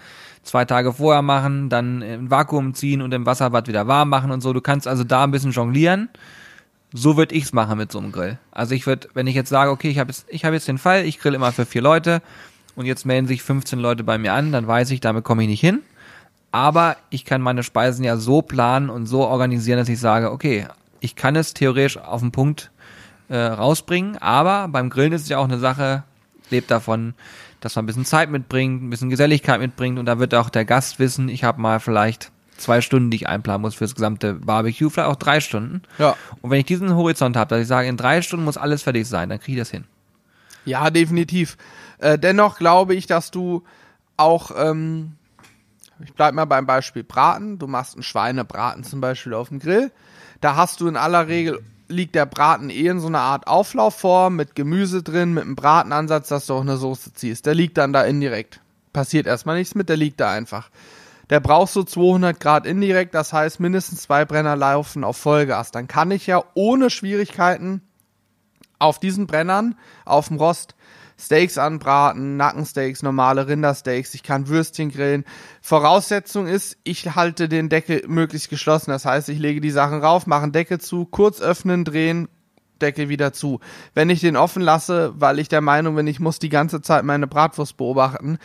[0.42, 4.40] zwei Tage vorher machen, dann im Vakuum ziehen und im Wasserbad wieder warm machen und
[4.40, 4.52] so.
[4.52, 6.08] Du kannst also da ein bisschen jonglieren.
[6.92, 8.38] So würde ich's machen mit so einem Grill.
[8.50, 10.78] Also ich würde, wenn ich jetzt sage, okay, ich habe jetzt, ich habe jetzt den
[10.78, 12.22] Fall, ich grill immer für vier Leute
[12.76, 15.48] und jetzt melden sich 15 Leute bei mir an, dann weiß ich, damit komme ich
[15.48, 15.82] nicht hin.
[16.50, 20.66] Aber ich kann meine Speisen ja so planen und so organisieren, dass ich sage, okay,
[21.00, 22.70] ich kann es theoretisch auf den Punkt
[23.28, 26.04] äh, rausbringen, aber beim Grillen ist es ja auch eine Sache,
[26.50, 27.14] lebt davon,
[27.60, 30.64] dass man ein bisschen Zeit mitbringt, ein bisschen Geselligkeit mitbringt und da wird auch der
[30.64, 34.90] Gast wissen, ich habe mal vielleicht zwei Stunden, die ich einplanen muss fürs gesamte Barbecue,
[34.90, 35.82] vielleicht auch drei Stunden.
[35.98, 36.16] Ja.
[36.40, 39.06] Und wenn ich diesen Horizont habe, dass ich sage, in drei Stunden muss alles fertig
[39.06, 39.84] sein, dann kriege ich das hin.
[40.64, 41.56] Ja, definitiv.
[41.98, 43.62] Äh, dennoch glaube ich, dass du
[44.16, 45.12] auch ähm,
[46.04, 47.58] ich bleib mal beim Beispiel Braten.
[47.58, 49.90] Du machst einen Schweinebraten zum Beispiel auf dem Grill.
[50.40, 54.36] Da hast du in aller Regel liegt der Braten eh in so einer Art Auflaufform
[54.36, 57.46] mit Gemüse drin, mit einem Bratenansatz, dass du auch eine Soße ziehst.
[57.46, 58.60] Der liegt dann da indirekt.
[58.92, 60.70] Passiert erstmal nichts mit, der liegt da einfach.
[61.30, 65.70] Der braucht so 200 Grad indirekt, das heißt mindestens zwei Brenner laufen auf Vollgas.
[65.70, 67.82] Dann kann ich ja ohne Schwierigkeiten
[68.78, 70.74] auf diesen Brennern, auf dem Rost,
[71.20, 75.24] Steaks anbraten, Nackensteaks, normale Rindersteaks, ich kann Würstchen grillen.
[75.60, 78.90] Voraussetzung ist, ich halte den Deckel möglichst geschlossen.
[78.90, 82.28] Das heißt, ich lege die Sachen rauf, mache Deckel zu, kurz öffnen, drehen,
[82.80, 83.58] Deckel wieder zu.
[83.94, 87.04] Wenn ich den offen lasse, weil ich der Meinung bin, ich muss die ganze Zeit
[87.04, 88.38] meine Bratwurst beobachten,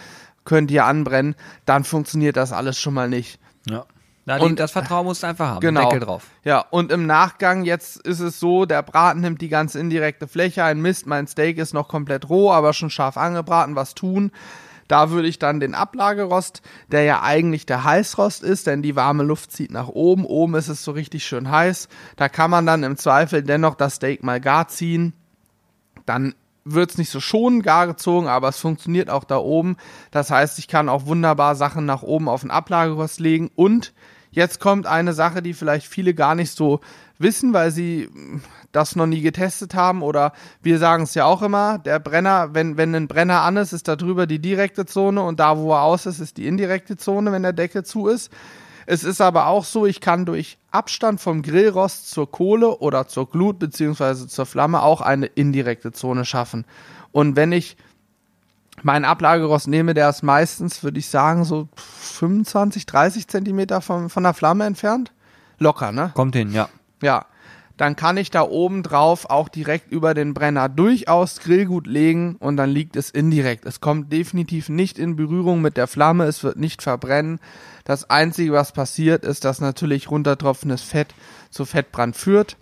[0.43, 3.39] könnt ihr anbrennen, dann funktioniert das alles schon mal nicht.
[3.69, 3.86] Ja.
[4.25, 5.59] Na, und das Vertrauen musst du einfach haben.
[5.59, 5.81] Genau.
[5.81, 6.27] Deckel drauf.
[6.43, 10.63] Ja, und im Nachgang jetzt ist es so, der Braten nimmt die ganze indirekte Fläche
[10.63, 10.81] ein.
[10.81, 13.75] Mist, mein Steak ist noch komplett roh, aber schon scharf angebraten.
[13.75, 14.31] Was tun?
[14.88, 19.23] Da würde ich dann den Ablagerost, der ja eigentlich der Heißrost ist, denn die warme
[19.23, 20.25] Luft zieht nach oben.
[20.25, 21.89] Oben ist es so richtig schön heiß.
[22.15, 25.13] Da kann man dann im Zweifel dennoch das Steak mal gar ziehen.
[26.05, 29.77] Dann wird es nicht so schonend gar gezogen, aber es funktioniert auch da oben.
[30.12, 33.93] Das heißt, ich kann auch wunderbar Sachen nach oben auf den Ablagerost legen und
[34.34, 36.80] Jetzt kommt eine Sache, die vielleicht viele gar nicht so
[37.19, 38.10] wissen, weil sie
[38.72, 42.76] das noch nie getestet haben oder wir sagen es ja auch immer, der Brenner, wenn,
[42.76, 45.84] wenn ein Brenner an ist, ist da drüber die direkte Zone und da, wo er
[45.84, 48.32] aus ist, ist die indirekte Zone, wenn der Deckel zu ist.
[48.88, 53.30] Es ist aber auch so, ich kann durch Abstand vom Grillrost zur Kohle oder zur
[53.30, 56.65] Glut beziehungsweise zur Flamme auch eine indirekte Zone schaffen.
[57.12, 57.78] Und wenn ich
[58.84, 64.24] mein Ablagerost nehme, der ist meistens, würde ich sagen, so 25, 30 Zentimeter von, von
[64.24, 65.12] der Flamme entfernt.
[65.60, 66.12] Locker, ne?
[66.13, 66.69] Kommt hin, ja.
[67.02, 67.26] Ja.
[67.76, 72.56] Dann kann ich da oben drauf auch direkt über den Brenner durchaus Grillgut legen und
[72.56, 73.65] dann liegt es indirekt.
[73.65, 77.39] Es kommt definitiv nicht in Berührung mit der Flamme, es wird nicht verbrennen.
[77.84, 81.15] Das Einzige, was passiert, ist, dass natürlich runtertropfendes Fett
[81.50, 82.58] zu Fettbrand führt,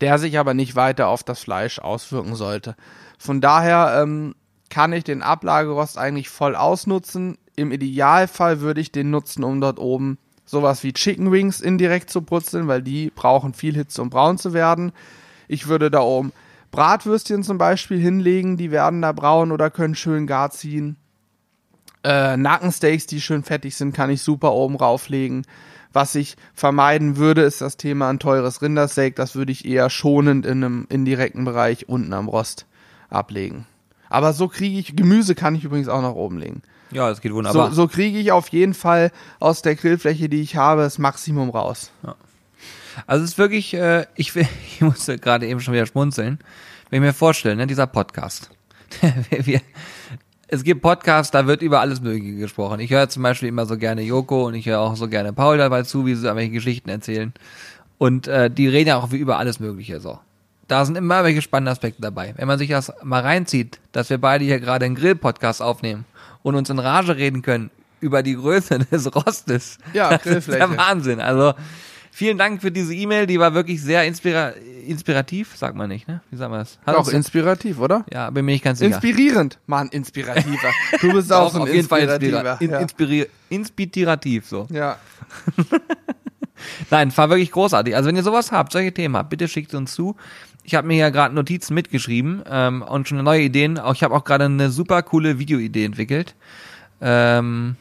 [0.00, 2.76] der sich aber nicht weiter auf das Fleisch auswirken sollte.
[3.18, 4.36] Von daher ähm,
[4.70, 7.38] kann ich den Ablagerost eigentlich voll ausnutzen.
[7.56, 12.22] Im Idealfall würde ich den nutzen, um dort oben sowas wie Chicken Wings indirekt zu
[12.22, 14.92] brutzeln, weil die brauchen viel Hitze, um braun zu werden.
[15.48, 16.32] Ich würde da oben
[16.70, 20.96] Bratwürstchen zum Beispiel hinlegen, die werden da braun oder können schön gar ziehen.
[22.02, 25.46] Äh, Nackensteaks, die schön fettig sind, kann ich super oben rauflegen.
[25.92, 29.14] Was ich vermeiden würde, ist das Thema ein teures Rindersteak.
[29.14, 32.66] Das würde ich eher schonend in einem indirekten Bereich unten am Rost
[33.08, 33.66] ablegen.
[34.14, 36.62] Aber so kriege ich, Gemüse kann ich übrigens auch nach oben legen.
[36.92, 37.70] Ja, das geht wunderbar.
[37.70, 41.50] So, so kriege ich auf jeden Fall aus der Grillfläche, die ich habe, das Maximum
[41.50, 41.90] raus.
[42.04, 42.14] Ja.
[43.08, 46.38] Also es ist wirklich, äh, ich, ich musste gerade eben schon wieder schmunzeln,
[46.90, 48.50] wenn ich mir vorstelle, ne, dieser Podcast.
[49.30, 49.60] Wir,
[50.46, 52.78] es gibt Podcasts, da wird über alles Mögliche gesprochen.
[52.78, 55.58] Ich höre zum Beispiel immer so gerne Joko und ich höre auch so gerne Paul
[55.58, 57.32] dabei zu, wie sie irgendwelche Geschichten erzählen.
[57.98, 60.20] Und äh, die reden ja auch über alles Mögliche so
[60.68, 62.34] da sind immer welche spannende Aspekte dabei.
[62.36, 66.04] Wenn man sich das mal reinzieht, dass wir beide hier gerade einen Grill-Podcast aufnehmen
[66.42, 69.78] und uns in Rage reden können über die Größe des Rostes.
[69.92, 71.20] Ja, das ist der Wahnsinn.
[71.20, 71.54] Also
[72.10, 74.52] vielen Dank für diese E-Mail, die war wirklich sehr inspira
[74.86, 76.20] inspirativ, sagt man nicht, ne?
[76.30, 76.78] Wie sagt man das?
[76.86, 78.04] Hat auch inspirativ, oder?
[78.12, 78.94] Ja, bin mir nicht ganz sicher.
[78.94, 80.70] Inspirierend, Mann, inspirativer.
[81.00, 84.66] Du bist auch, auch ein auf jeden Fall inspira in, inspiri inspirativ so.
[84.70, 84.98] Ja.
[86.90, 87.96] Nein, war wirklich großartig.
[87.96, 90.16] Also wenn ihr sowas habt, solche Themen habt, bitte schickt uns zu.
[90.64, 93.78] Ich habe mir ja gerade Notizen mitgeschrieben ähm, und schon neue Ideen.
[93.78, 96.34] Auch ich habe auch gerade eine super coole Videoidee entwickelt,
[97.00, 97.76] ähm,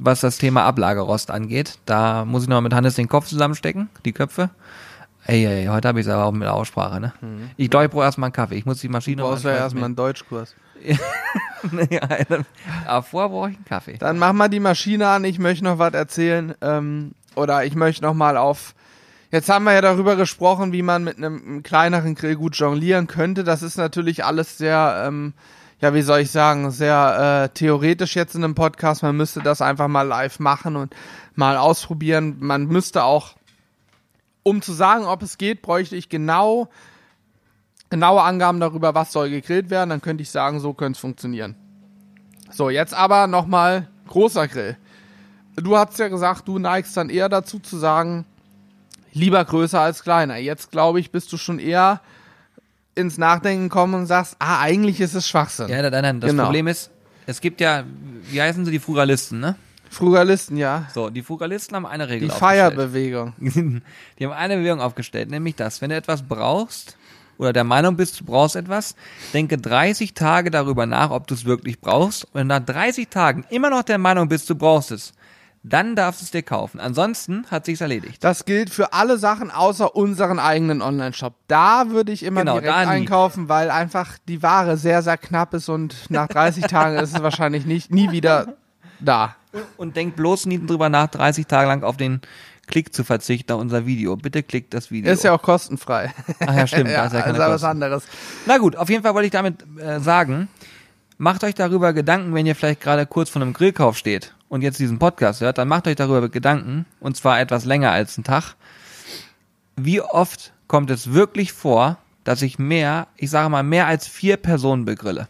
[0.00, 1.78] was das Thema Ablagerost angeht.
[1.84, 4.50] Da muss ich noch mit Hannes den Kopf zusammenstecken, die Köpfe.
[5.26, 7.12] Ey, ey heute habe ich es aber auch mit der Aussprache, ne?
[7.20, 7.50] Mhm.
[7.56, 8.56] Ich glaube, ich brauche erstmal einen Kaffee.
[8.56, 10.56] Ich muss die Maschine Du brauchst ja erstmal einen Deutschkurs.
[11.90, 12.00] ja,
[12.86, 13.98] aber vorher brauche ich einen Kaffee.
[13.98, 16.54] Dann mach mal die Maschine an, ich möchte noch was erzählen.
[16.60, 18.74] Ähm, oder ich möchte noch mal auf
[19.32, 23.44] Jetzt haben wir ja darüber gesprochen, wie man mit einem kleineren Grill gut jonglieren könnte.
[23.44, 25.32] Das ist natürlich alles sehr, ähm,
[25.80, 29.02] ja, wie soll ich sagen, sehr äh, theoretisch jetzt in einem Podcast.
[29.02, 30.94] Man müsste das einfach mal live machen und
[31.34, 32.36] mal ausprobieren.
[32.40, 33.34] Man müsste auch,
[34.42, 36.68] um zu sagen, ob es geht, bräuchte ich genau
[37.88, 39.88] genaue Angaben darüber, was soll gegrillt werden.
[39.88, 41.56] Dann könnte ich sagen, so könnte es funktionieren.
[42.50, 44.76] So, jetzt aber nochmal großer Grill.
[45.56, 48.26] Du hast ja gesagt, du neigst dann eher dazu zu sagen,
[49.12, 50.36] lieber größer als kleiner.
[50.36, 52.00] Jetzt glaube ich, bist du schon eher
[52.94, 55.68] ins Nachdenken kommen und sagst, ah, eigentlich ist es Schwachsinn.
[55.68, 56.44] Ja, nein, nein, das genau.
[56.44, 56.90] Problem ist,
[57.26, 57.84] es gibt ja,
[58.30, 59.56] wie heißen sie, die Frugalisten, ne?
[59.88, 60.88] Frugalisten, ja.
[60.94, 63.34] So, die Frugalisten haben eine Regel Die Feierbewegung.
[63.38, 66.96] die haben eine Bewegung aufgestellt, nämlich das, wenn du etwas brauchst
[67.38, 68.94] oder der Meinung bist, du brauchst etwas,
[69.34, 72.24] denke 30 Tage darüber nach, ob du es wirklich brauchst.
[72.24, 75.12] Und wenn du nach 30 Tagen immer noch der Meinung bist, du brauchst es,
[75.64, 76.80] dann darfst du es dir kaufen.
[76.80, 78.22] Ansonsten hat sich's erledigt.
[78.24, 81.34] Das gilt für alle Sachen außer unseren eigenen Online-Shop.
[81.46, 85.68] Da würde ich immer genau, direkt einkaufen, weil einfach die Ware sehr, sehr knapp ist
[85.68, 88.56] und nach 30 Tagen ist es wahrscheinlich nicht, nie wieder
[88.98, 89.36] da.
[89.52, 92.22] Und, und denk bloß nie drüber nach, 30 Tage lang auf den
[92.66, 94.16] Klick zu verzichten auf unser Video.
[94.16, 95.12] Bitte klickt das Video.
[95.12, 96.12] Ist ja auch kostenfrei.
[96.40, 96.90] Ach ja, stimmt.
[96.90, 98.04] ja, ist ja keine also was anderes.
[98.46, 100.48] Na gut, auf jeden Fall wollte ich damit äh, sagen,
[101.18, 104.78] macht euch darüber Gedanken, wenn ihr vielleicht gerade kurz vor einem Grillkauf steht und jetzt
[104.78, 108.54] diesen Podcast hört, dann macht euch darüber Gedanken, und zwar etwas länger als einen Tag.
[109.76, 114.36] Wie oft kommt es wirklich vor, dass ich mehr, ich sage mal, mehr als vier
[114.36, 115.26] Personen begrille?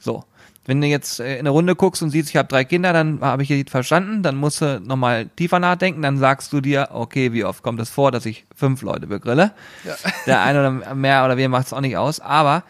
[0.00, 0.24] So.
[0.66, 3.20] Wenn du jetzt äh, in eine Runde guckst und siehst, ich habe drei Kinder, dann
[3.20, 7.32] habe ich jetzt verstanden, dann musst du nochmal tiefer nachdenken, dann sagst du dir, okay,
[7.32, 9.52] wie oft kommt es vor, dass ich fünf Leute begrille?
[9.84, 9.94] Ja.
[10.26, 12.64] Der eine oder mehr oder weniger macht es auch nicht aus, aber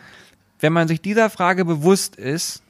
[0.58, 2.62] wenn man sich dieser Frage bewusst ist,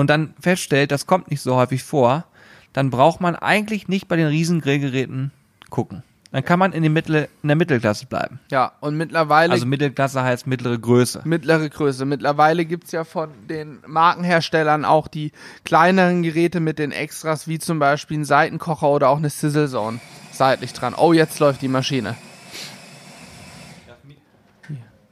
[0.00, 2.24] und dann feststellt, das kommt nicht so häufig vor,
[2.72, 5.30] dann braucht man eigentlich nicht bei den riesen Grillgeräten
[5.68, 6.02] gucken.
[6.32, 8.38] Dann kann man in, die Mittel, in der Mittelklasse bleiben.
[8.50, 9.52] Ja, und mittlerweile.
[9.52, 11.22] Also Mittelklasse heißt mittlere Größe.
[11.24, 12.06] Mittlere Größe.
[12.06, 15.32] Mittlerweile gibt's ja von den Markenherstellern auch die
[15.64, 20.00] kleineren Geräte mit den Extras, wie zum Beispiel ein Seitenkocher oder auch eine Sizzle Zone
[20.32, 20.94] seitlich dran.
[20.96, 22.16] Oh, jetzt läuft die Maschine.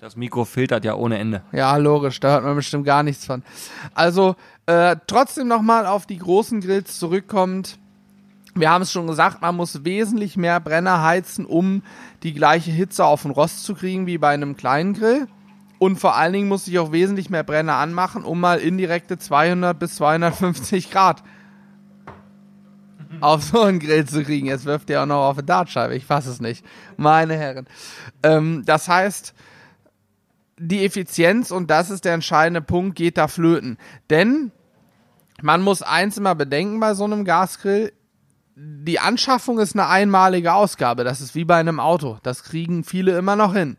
[0.01, 1.43] Das Mikro filtert ja ohne Ende.
[1.51, 3.43] Ja, logisch, da hört man bestimmt gar nichts von.
[3.95, 7.79] Also, äh, trotzdem nochmal auf die großen Grills zurückkommt.
[8.55, 11.83] Wir haben es schon gesagt, man muss wesentlich mehr Brenner heizen, um
[12.23, 15.27] die gleiche Hitze auf den Rost zu kriegen wie bei einem kleinen Grill.
[15.81, 19.79] Und vor allen Dingen muss ich auch wesentlich mehr Brenner anmachen, um mal indirekte 200
[19.79, 21.25] bis 250 Grad
[23.21, 24.47] auf so einen Grill zu kriegen.
[24.47, 25.95] Jetzt wirft ihr auch noch auf eine Dartscheibe.
[25.97, 26.65] Ich fasse es nicht.
[26.97, 27.67] Meine Herren.
[28.23, 29.35] Ähm, das heißt,
[30.59, 33.79] die Effizienz, und das ist der entscheidende Punkt, geht da flöten.
[34.11, 34.53] Denn
[35.41, 37.93] man muss eins immer bedenken bei so einem Gasgrill.
[38.57, 41.05] Die Anschaffung ist eine einmalige Ausgabe.
[41.05, 42.19] Das ist wie bei einem Auto.
[42.23, 43.77] Das kriegen viele immer noch hin.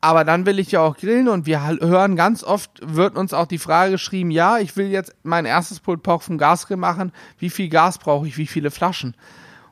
[0.00, 3.46] Aber dann will ich ja auch grillen und wir hören ganz oft, wird uns auch
[3.46, 7.10] die Frage geschrieben, ja, ich will jetzt mein erstes Pulled Pork vom Gasgrill machen.
[7.38, 8.36] Wie viel Gas brauche ich?
[8.36, 9.16] Wie viele Flaschen?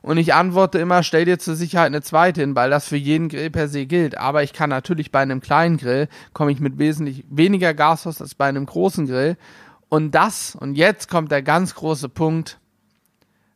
[0.03, 3.29] Und ich antworte immer, stell dir zur Sicherheit eine zweite hin, weil das für jeden
[3.29, 4.19] Grill per se gilt.
[4.19, 8.21] Aber ich kann natürlich bei einem kleinen Grill, komme ich mit wesentlich weniger Gas aus
[8.21, 9.37] als bei einem großen Grill.
[9.88, 12.59] Und das, und jetzt kommt der ganz große Punkt,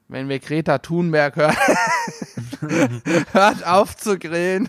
[0.08, 1.56] wenn wir Greta Thunberg hören,
[3.32, 4.68] hört auf zu grillen,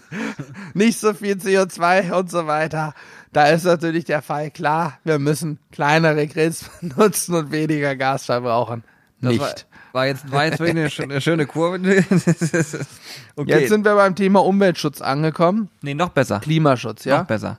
[0.73, 2.95] nicht so viel CO2 und so weiter.
[3.33, 8.83] Da ist natürlich der Fall klar, wir müssen kleinere Grills benutzen und weniger Gas verbrauchen.
[9.19, 9.66] Nicht.
[9.93, 11.77] War, jetzt, war jetzt wirklich eine, eine schöne Kurve.
[13.35, 13.59] okay.
[13.59, 15.69] Jetzt sind wir beim Thema Umweltschutz angekommen.
[15.81, 16.39] Nee, noch besser.
[16.39, 17.19] Klimaschutz, ja?
[17.19, 17.57] Noch besser.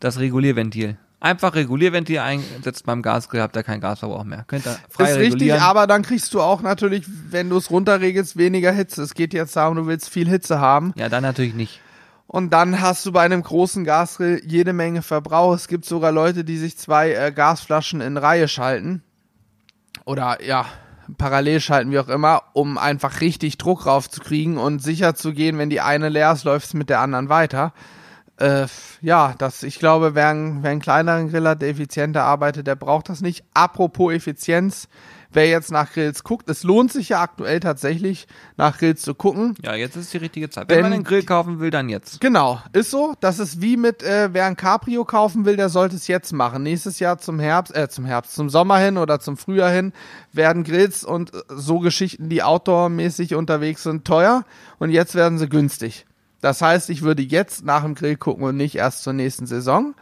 [0.00, 0.96] Das Regulierventil.
[1.20, 4.44] Einfach Regulierventil eingesetzt beim Gasgrill, habt ihr keinen Gasverbrauch mehr.
[4.48, 8.36] Könnt ihr frei Ist richtig, aber dann kriegst du auch natürlich, wenn du es runterregelst,
[8.36, 9.02] weniger Hitze.
[9.02, 10.92] Es geht jetzt darum, du willst viel Hitze haben.
[10.96, 11.80] Ja, dann natürlich nicht.
[12.26, 15.54] Und dann hast du bei einem großen Gasgrill jede Menge Verbrauch.
[15.54, 19.04] Es gibt sogar Leute, die sich zwei äh, Gasflaschen in Reihe schalten.
[20.04, 20.66] Oder ja,
[21.16, 25.70] parallel schalten, wie auch immer, um einfach richtig Druck raufzukriegen und sicher zu gehen, wenn
[25.70, 27.72] die eine leer ist, läuft es mit der anderen weiter
[28.42, 28.66] äh,
[29.00, 33.08] ja, das, ich glaube, wer, wer einen kleineren Grill hat, der effizienter arbeitet, der braucht
[33.08, 33.44] das nicht.
[33.54, 34.88] Apropos Effizienz,
[35.32, 39.54] wer jetzt nach Grills guckt, es lohnt sich ja aktuell tatsächlich, nach Grills zu gucken.
[39.62, 40.68] Ja, jetzt ist die richtige Zeit.
[40.68, 42.20] Wenn Denn, man einen Grill kaufen will, dann jetzt.
[42.20, 43.14] Genau, ist so.
[43.20, 46.62] Das ist wie mit, äh, wer ein Cabrio kaufen will, der sollte es jetzt machen.
[46.62, 49.92] Nächstes Jahr zum Herbst, äh, zum Herbst, zum Sommer hin oder zum Frühjahr hin
[50.32, 54.44] werden Grills und so Geschichten, die outdoor-mäßig unterwegs sind, teuer
[54.78, 56.06] und jetzt werden sie günstig.
[56.42, 59.94] Das heißt, ich würde jetzt nach dem Grill gucken und nicht erst zur nächsten Saison.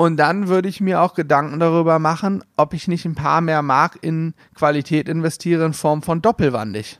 [0.00, 3.60] Und dann würde ich mir auch Gedanken darüber machen, ob ich nicht ein paar mehr
[3.60, 6.98] Mark in Qualität investiere in Form von doppelwandig.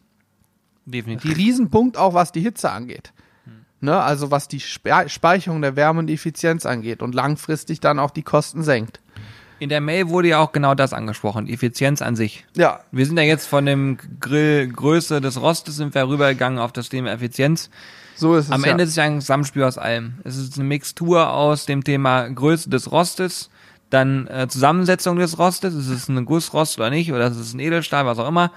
[0.84, 1.34] Definitiv.
[1.34, 3.14] Riesenpunkt auch, was die Hitze angeht.
[3.44, 3.64] Hm.
[3.80, 8.22] Ne, also was die Speicherung der Wärme und Effizienz angeht und langfristig dann auch die
[8.22, 9.00] Kosten senkt.
[9.60, 12.44] In der Mail wurde ja auch genau das angesprochen, Effizienz an sich.
[12.54, 12.80] Ja.
[12.92, 17.12] Wir sind ja jetzt von dem Grillgröße des Rostes sind wir rübergegangen auf das Thema
[17.12, 17.70] Effizienz.
[18.20, 18.50] So ist es.
[18.52, 20.14] Am Ende ist es ja ein Zusammenspiel aus allem.
[20.24, 23.48] Es ist eine Mixtur aus dem Thema Größe des Rostes,
[23.88, 27.60] dann äh, Zusammensetzung des Rostes, ist es ein Gussrost oder nicht, oder ist es ein
[27.60, 28.52] Edelstahl, was auch immer.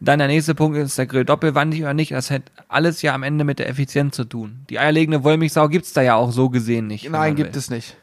[0.00, 2.12] Dann der nächste Punkt ist der Grill doppelwandig oder nicht.
[2.12, 4.60] Das hat alles ja am Ende mit der Effizienz zu tun.
[4.68, 7.10] Die eierlegende Wollmilchsau gibt's da ja auch so gesehen nicht.
[7.10, 7.58] Nein, gibt will.
[7.58, 7.96] es nicht.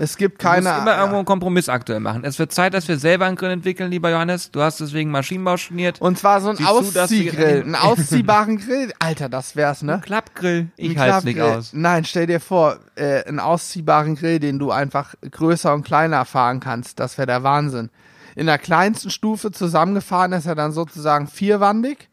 [0.00, 0.62] Es gibt keine.
[0.62, 0.98] Du musst immer ja.
[0.98, 2.22] irgendwo einen Kompromiss aktuell machen.
[2.22, 4.52] Es wird Zeit, dass wir selber einen Grill entwickeln, lieber Johannes.
[4.52, 6.00] Du hast deswegen Maschinenbau studiert.
[6.00, 7.62] Und zwar so ein Ausziehgrill.
[7.62, 8.92] Einen ausziehbaren Grill.
[9.00, 9.94] Alter, das wär's, ne?
[9.94, 10.68] Ein Klappgrill.
[10.76, 11.72] Ich halte nicht aus.
[11.72, 16.60] Nein, stell dir vor, äh, einen ausziehbaren Grill, den du einfach größer und kleiner fahren
[16.60, 17.00] kannst.
[17.00, 17.90] Das wäre der Wahnsinn.
[18.36, 22.08] In der kleinsten Stufe zusammengefahren ist er dann sozusagen vierwandig.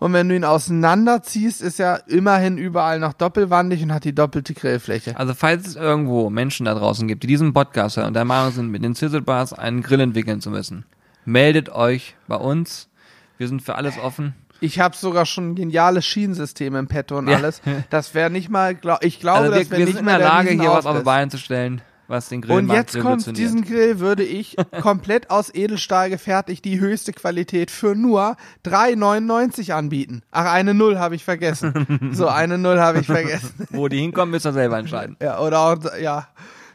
[0.00, 4.54] Und wenn du ihn auseinanderziehst, ist er immerhin überall noch doppelwandig und hat die doppelte
[4.54, 5.16] Grillfläche.
[5.18, 8.50] Also falls es irgendwo Menschen da draußen gibt, die diesen Podcast hören und der Meinung
[8.50, 10.86] sind, mit den Sizzle Bars einen Grill entwickeln zu müssen,
[11.26, 12.88] meldet euch bei uns.
[13.36, 14.34] Wir sind für alles offen.
[14.62, 17.36] Ich habe sogar schon ein geniales Schienensystem im Petto und ja.
[17.36, 17.60] alles.
[17.90, 20.50] Das wäre nicht mal, glaub, ich glaube, also wir, das wäre nicht in der Lage,
[20.50, 24.00] hier was auf die Beine zu stellen was den Grill Und jetzt kommt, diesen Grill
[24.00, 30.22] würde ich komplett aus Edelstahl gefertigt, die höchste Qualität für nur 3,99 anbieten.
[30.30, 32.12] Ach, eine Null habe ich vergessen.
[32.12, 33.54] so, eine Null habe ich vergessen.
[33.70, 35.16] Wo die hinkommen, müsst ihr selber entscheiden.
[35.22, 36.28] Ja, oder auch, ja.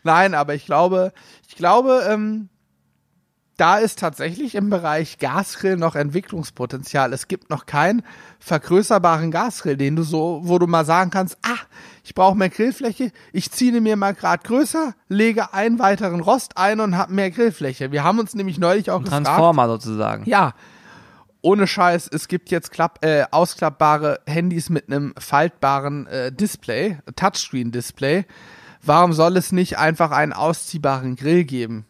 [0.04, 1.12] Nein, aber ich glaube,
[1.48, 2.50] ich glaube, ähm,
[3.58, 7.14] da ist tatsächlich im Bereich Gasgrill noch Entwicklungspotenzial.
[7.14, 8.04] Es gibt noch keinen
[8.40, 11.60] vergrößerbaren Gasgrill, den du so, wo du mal sagen kannst, ah,
[12.04, 16.80] ich brauche mehr Grillfläche, ich ziehe mir mal grad größer, lege einen weiteren Rost ein
[16.80, 17.92] und habe mehr Grillfläche.
[17.92, 19.26] Wir haben uns nämlich neulich auch Ein gefragt.
[19.26, 20.30] Transformer sozusagen.
[20.30, 20.54] Ja.
[21.42, 28.26] Ohne Scheiß, es gibt jetzt klapp, äh, ausklappbare Handys mit einem faltbaren äh, Display, Touchscreen-Display.
[28.82, 31.86] Warum soll es nicht einfach einen ausziehbaren Grill geben?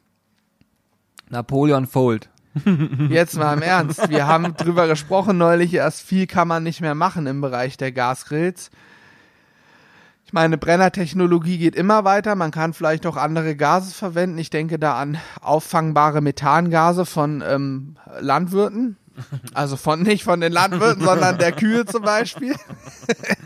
[1.29, 2.29] Napoleon Fold.
[3.09, 4.09] Jetzt mal im Ernst.
[4.09, 7.91] Wir haben drüber gesprochen neulich, erst viel kann man nicht mehr machen im Bereich der
[7.91, 8.71] Gasgrills.
[10.25, 12.35] Ich meine, Brennertechnologie geht immer weiter.
[12.35, 14.39] Man kann vielleicht auch andere Gase verwenden.
[14.39, 18.97] Ich denke da an auffangbare Methangase von ähm, Landwirten.
[19.53, 22.55] Also von nicht von den Landwirten, sondern der Kühe zum Beispiel.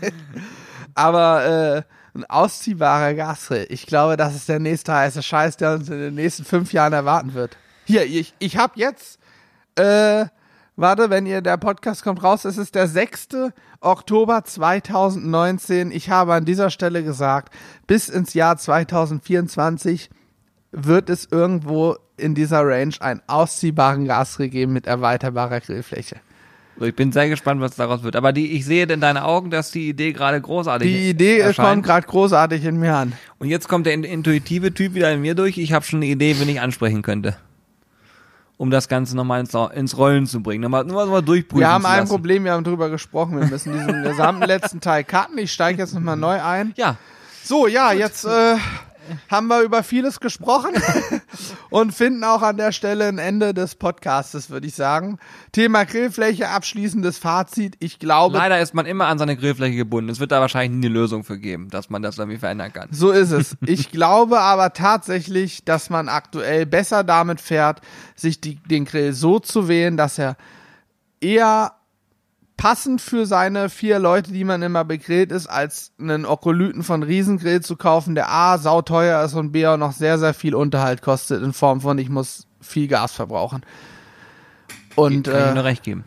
[0.94, 1.82] Aber äh,
[2.14, 3.66] ein ausziehbarer Gasgrill.
[3.68, 6.92] Ich glaube, das ist der nächste heiße Scheiß, der uns in den nächsten fünf Jahren
[6.92, 7.56] erwarten wird.
[7.90, 9.18] Hier, ich, ich habe jetzt,
[9.74, 10.26] äh,
[10.76, 13.50] warte, wenn ihr, der Podcast kommt raus, es ist der 6.
[13.80, 15.90] Oktober 2019.
[15.90, 17.52] Ich habe an dieser Stelle gesagt,
[17.88, 20.08] bis ins Jahr 2024
[20.70, 26.20] wird es irgendwo in dieser Range einen ausziehbaren Gasgrill geben mit erweiterbarer Grillfläche.
[26.80, 28.14] Ich bin sehr gespannt, was daraus wird.
[28.14, 30.96] Aber die, ich sehe in deinen Augen, dass die Idee gerade großartig ist.
[30.96, 31.68] Die Idee erscheint.
[31.68, 33.14] kommt gerade großartig in mir an.
[33.40, 35.58] Und jetzt kommt der intuitive Typ wieder in mir durch.
[35.58, 37.36] Ich habe schon eine Idee, wen ich ansprechen könnte
[38.60, 40.60] um das Ganze nochmal ins, ins Rollen zu bringen.
[40.60, 41.60] Nochmal, nur mal durchprüfen.
[41.60, 43.40] Wir haben ein Problem, wir haben drüber gesprochen.
[43.40, 45.38] Wir müssen diesen gesamten letzten Teil cutten.
[45.38, 46.74] Ich steige jetzt nochmal neu ein.
[46.76, 46.98] Ja.
[47.42, 48.00] So, ja, Gut.
[48.00, 48.56] jetzt äh,
[49.30, 50.72] haben wir über vieles gesprochen
[51.70, 55.18] und finden auch an der Stelle ein Ende des Podcastes, würde ich sagen.
[55.52, 57.76] Thema Grillfläche, abschließendes Fazit.
[57.80, 58.36] Ich glaube.
[58.36, 60.10] Leider ist man immer an seine Grillfläche gebunden.
[60.10, 62.88] Es wird da wahrscheinlich nie eine Lösung für geben, dass man das irgendwie verändern kann.
[62.92, 63.56] So ist es.
[63.66, 67.80] Ich glaube aber tatsächlich, dass man aktuell besser damit fährt,
[68.14, 70.36] sich die, den Grill so zu wählen, dass er
[71.20, 71.72] eher
[72.60, 77.62] passend für seine vier Leute, die man immer begrillt ist, als einen Okolyten von Riesengrill
[77.62, 81.42] zu kaufen, der A, sauteuer ist und B, auch noch sehr, sehr viel Unterhalt kostet
[81.42, 83.62] in Form von, ich muss viel Gas verbrauchen.
[84.94, 86.04] Und, Kann ich nur recht geben.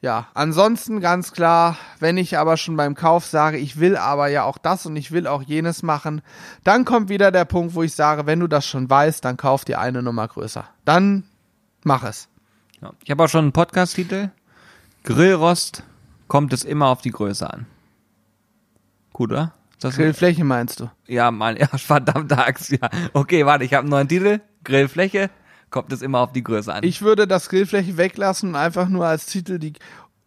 [0.00, 4.44] Ja, ansonsten ganz klar, wenn ich aber schon beim Kauf sage, ich will aber ja
[4.44, 6.22] auch das und ich will auch jenes machen,
[6.62, 9.64] dann kommt wieder der Punkt, wo ich sage, wenn du das schon weißt, dann kauf
[9.64, 10.66] dir eine Nummer größer.
[10.84, 11.24] Dann
[11.82, 12.28] mach es.
[12.80, 12.92] Ja.
[13.02, 14.30] Ich habe auch schon einen Podcast-Titel.
[15.04, 15.82] Grillrost
[16.28, 17.66] kommt es immer auf die Größe an.
[19.12, 19.54] Gut, oder?
[19.80, 20.90] Das Grillfläche meinst du?
[21.06, 22.88] Ja, mein, ja, verdammte Axt, ja.
[23.12, 24.40] Okay, warte, ich habe einen neuen Titel.
[24.64, 25.30] Grillfläche
[25.70, 26.84] kommt es immer auf die Größe an.
[26.84, 29.72] Ich würde das Grillfläche weglassen und einfach nur als Titel die,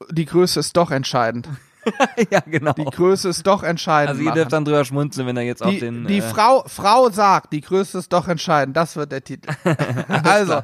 [0.09, 1.47] die Größe ist doch entscheidend.
[2.31, 2.73] ja, genau.
[2.73, 4.09] Die Größe ist doch entscheidend.
[4.09, 4.35] Also ihr machen.
[4.35, 6.07] dürft dann drüber schmunzeln, wenn er jetzt die, auf den.
[6.07, 8.75] Die äh Frau, Frau sagt, die Größe ist doch entscheidend.
[8.77, 9.49] Das wird der Titel.
[10.23, 10.61] also,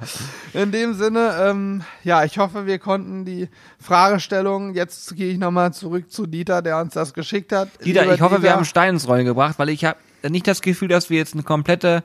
[0.53, 5.73] in dem Sinne, ähm, ja, ich hoffe, wir konnten die Fragestellung, jetzt gehe ich nochmal
[5.73, 7.69] zurück zu Dieter, der uns das geschickt hat.
[7.84, 10.47] Dieter, Lieber ich hoffe, Dieter, wir haben Stein ins Rollen gebracht, weil ich habe nicht
[10.47, 12.03] das Gefühl, dass wir jetzt eine komplette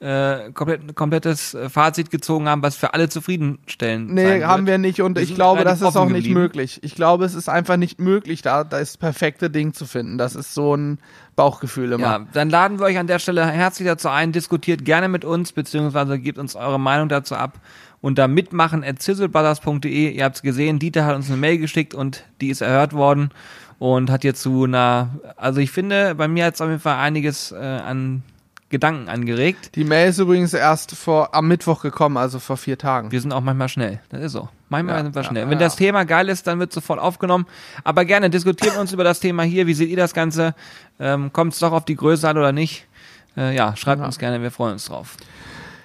[0.00, 5.00] äh, komplett, komplettes äh, Fazit gezogen haben, was für alle zufriedenstellend Nee, haben wir nicht
[5.00, 6.34] und wir ich glaube, das ist auch nicht geblieben.
[6.40, 6.80] möglich.
[6.82, 10.18] Ich glaube, es ist einfach nicht möglich, da das perfekte Ding zu finden.
[10.18, 10.98] Das ist so ein
[11.34, 12.02] Bauchgefühl immer.
[12.02, 15.52] Ja, dann laden wir euch an der Stelle herzlich dazu ein, diskutiert gerne mit uns,
[15.52, 17.58] beziehungsweise gebt uns eure Meinung dazu ab
[18.02, 20.10] unter mitmachen at sizzlebrothers.de.
[20.10, 23.30] Ihr habt es gesehen, Dieter hat uns eine Mail geschickt und die ist erhört worden
[23.78, 26.98] und hat jetzt zu einer, also ich finde, bei mir hat es auf jeden Fall
[26.98, 28.22] einiges äh, an
[28.68, 29.76] Gedanken angeregt.
[29.76, 33.12] Die Mail ist übrigens erst vor, am Mittwoch gekommen, also vor vier Tagen.
[33.12, 34.00] Wir sind auch manchmal schnell.
[34.08, 34.48] Das ist so.
[34.68, 35.44] Manchmal ja, sind wir schnell.
[35.44, 37.46] Ja, Wenn das Thema geil ist, dann wird sofort aufgenommen.
[37.84, 39.68] Aber gerne diskutieren uns über das Thema hier.
[39.68, 40.54] Wie seht ihr das Ganze?
[40.98, 42.88] Ähm, Kommt es doch auf die Größe an oder nicht?
[43.36, 44.42] Äh, ja, schreibt uns gerne.
[44.42, 45.16] Wir freuen uns drauf.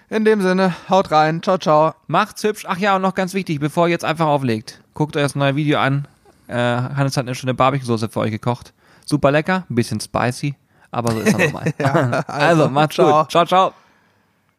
[0.10, 1.44] In dem Sinne, haut rein.
[1.44, 1.94] Ciao, ciao.
[2.08, 2.66] Macht's hübsch.
[2.68, 5.56] Ach ja, und noch ganz wichtig, bevor ihr jetzt einfach auflegt, guckt euch das neue
[5.56, 6.08] Video an.
[6.48, 8.74] Äh, Hannes hat eine schöne Barbecue-Soße für euch gekocht.
[9.06, 10.56] Super lecker, ein bisschen spicy
[10.92, 11.74] aber so ist er nochmal.
[11.80, 13.22] ja, also, also macht's ciao.
[13.22, 13.32] gut.
[13.32, 13.74] Ciao, ciao.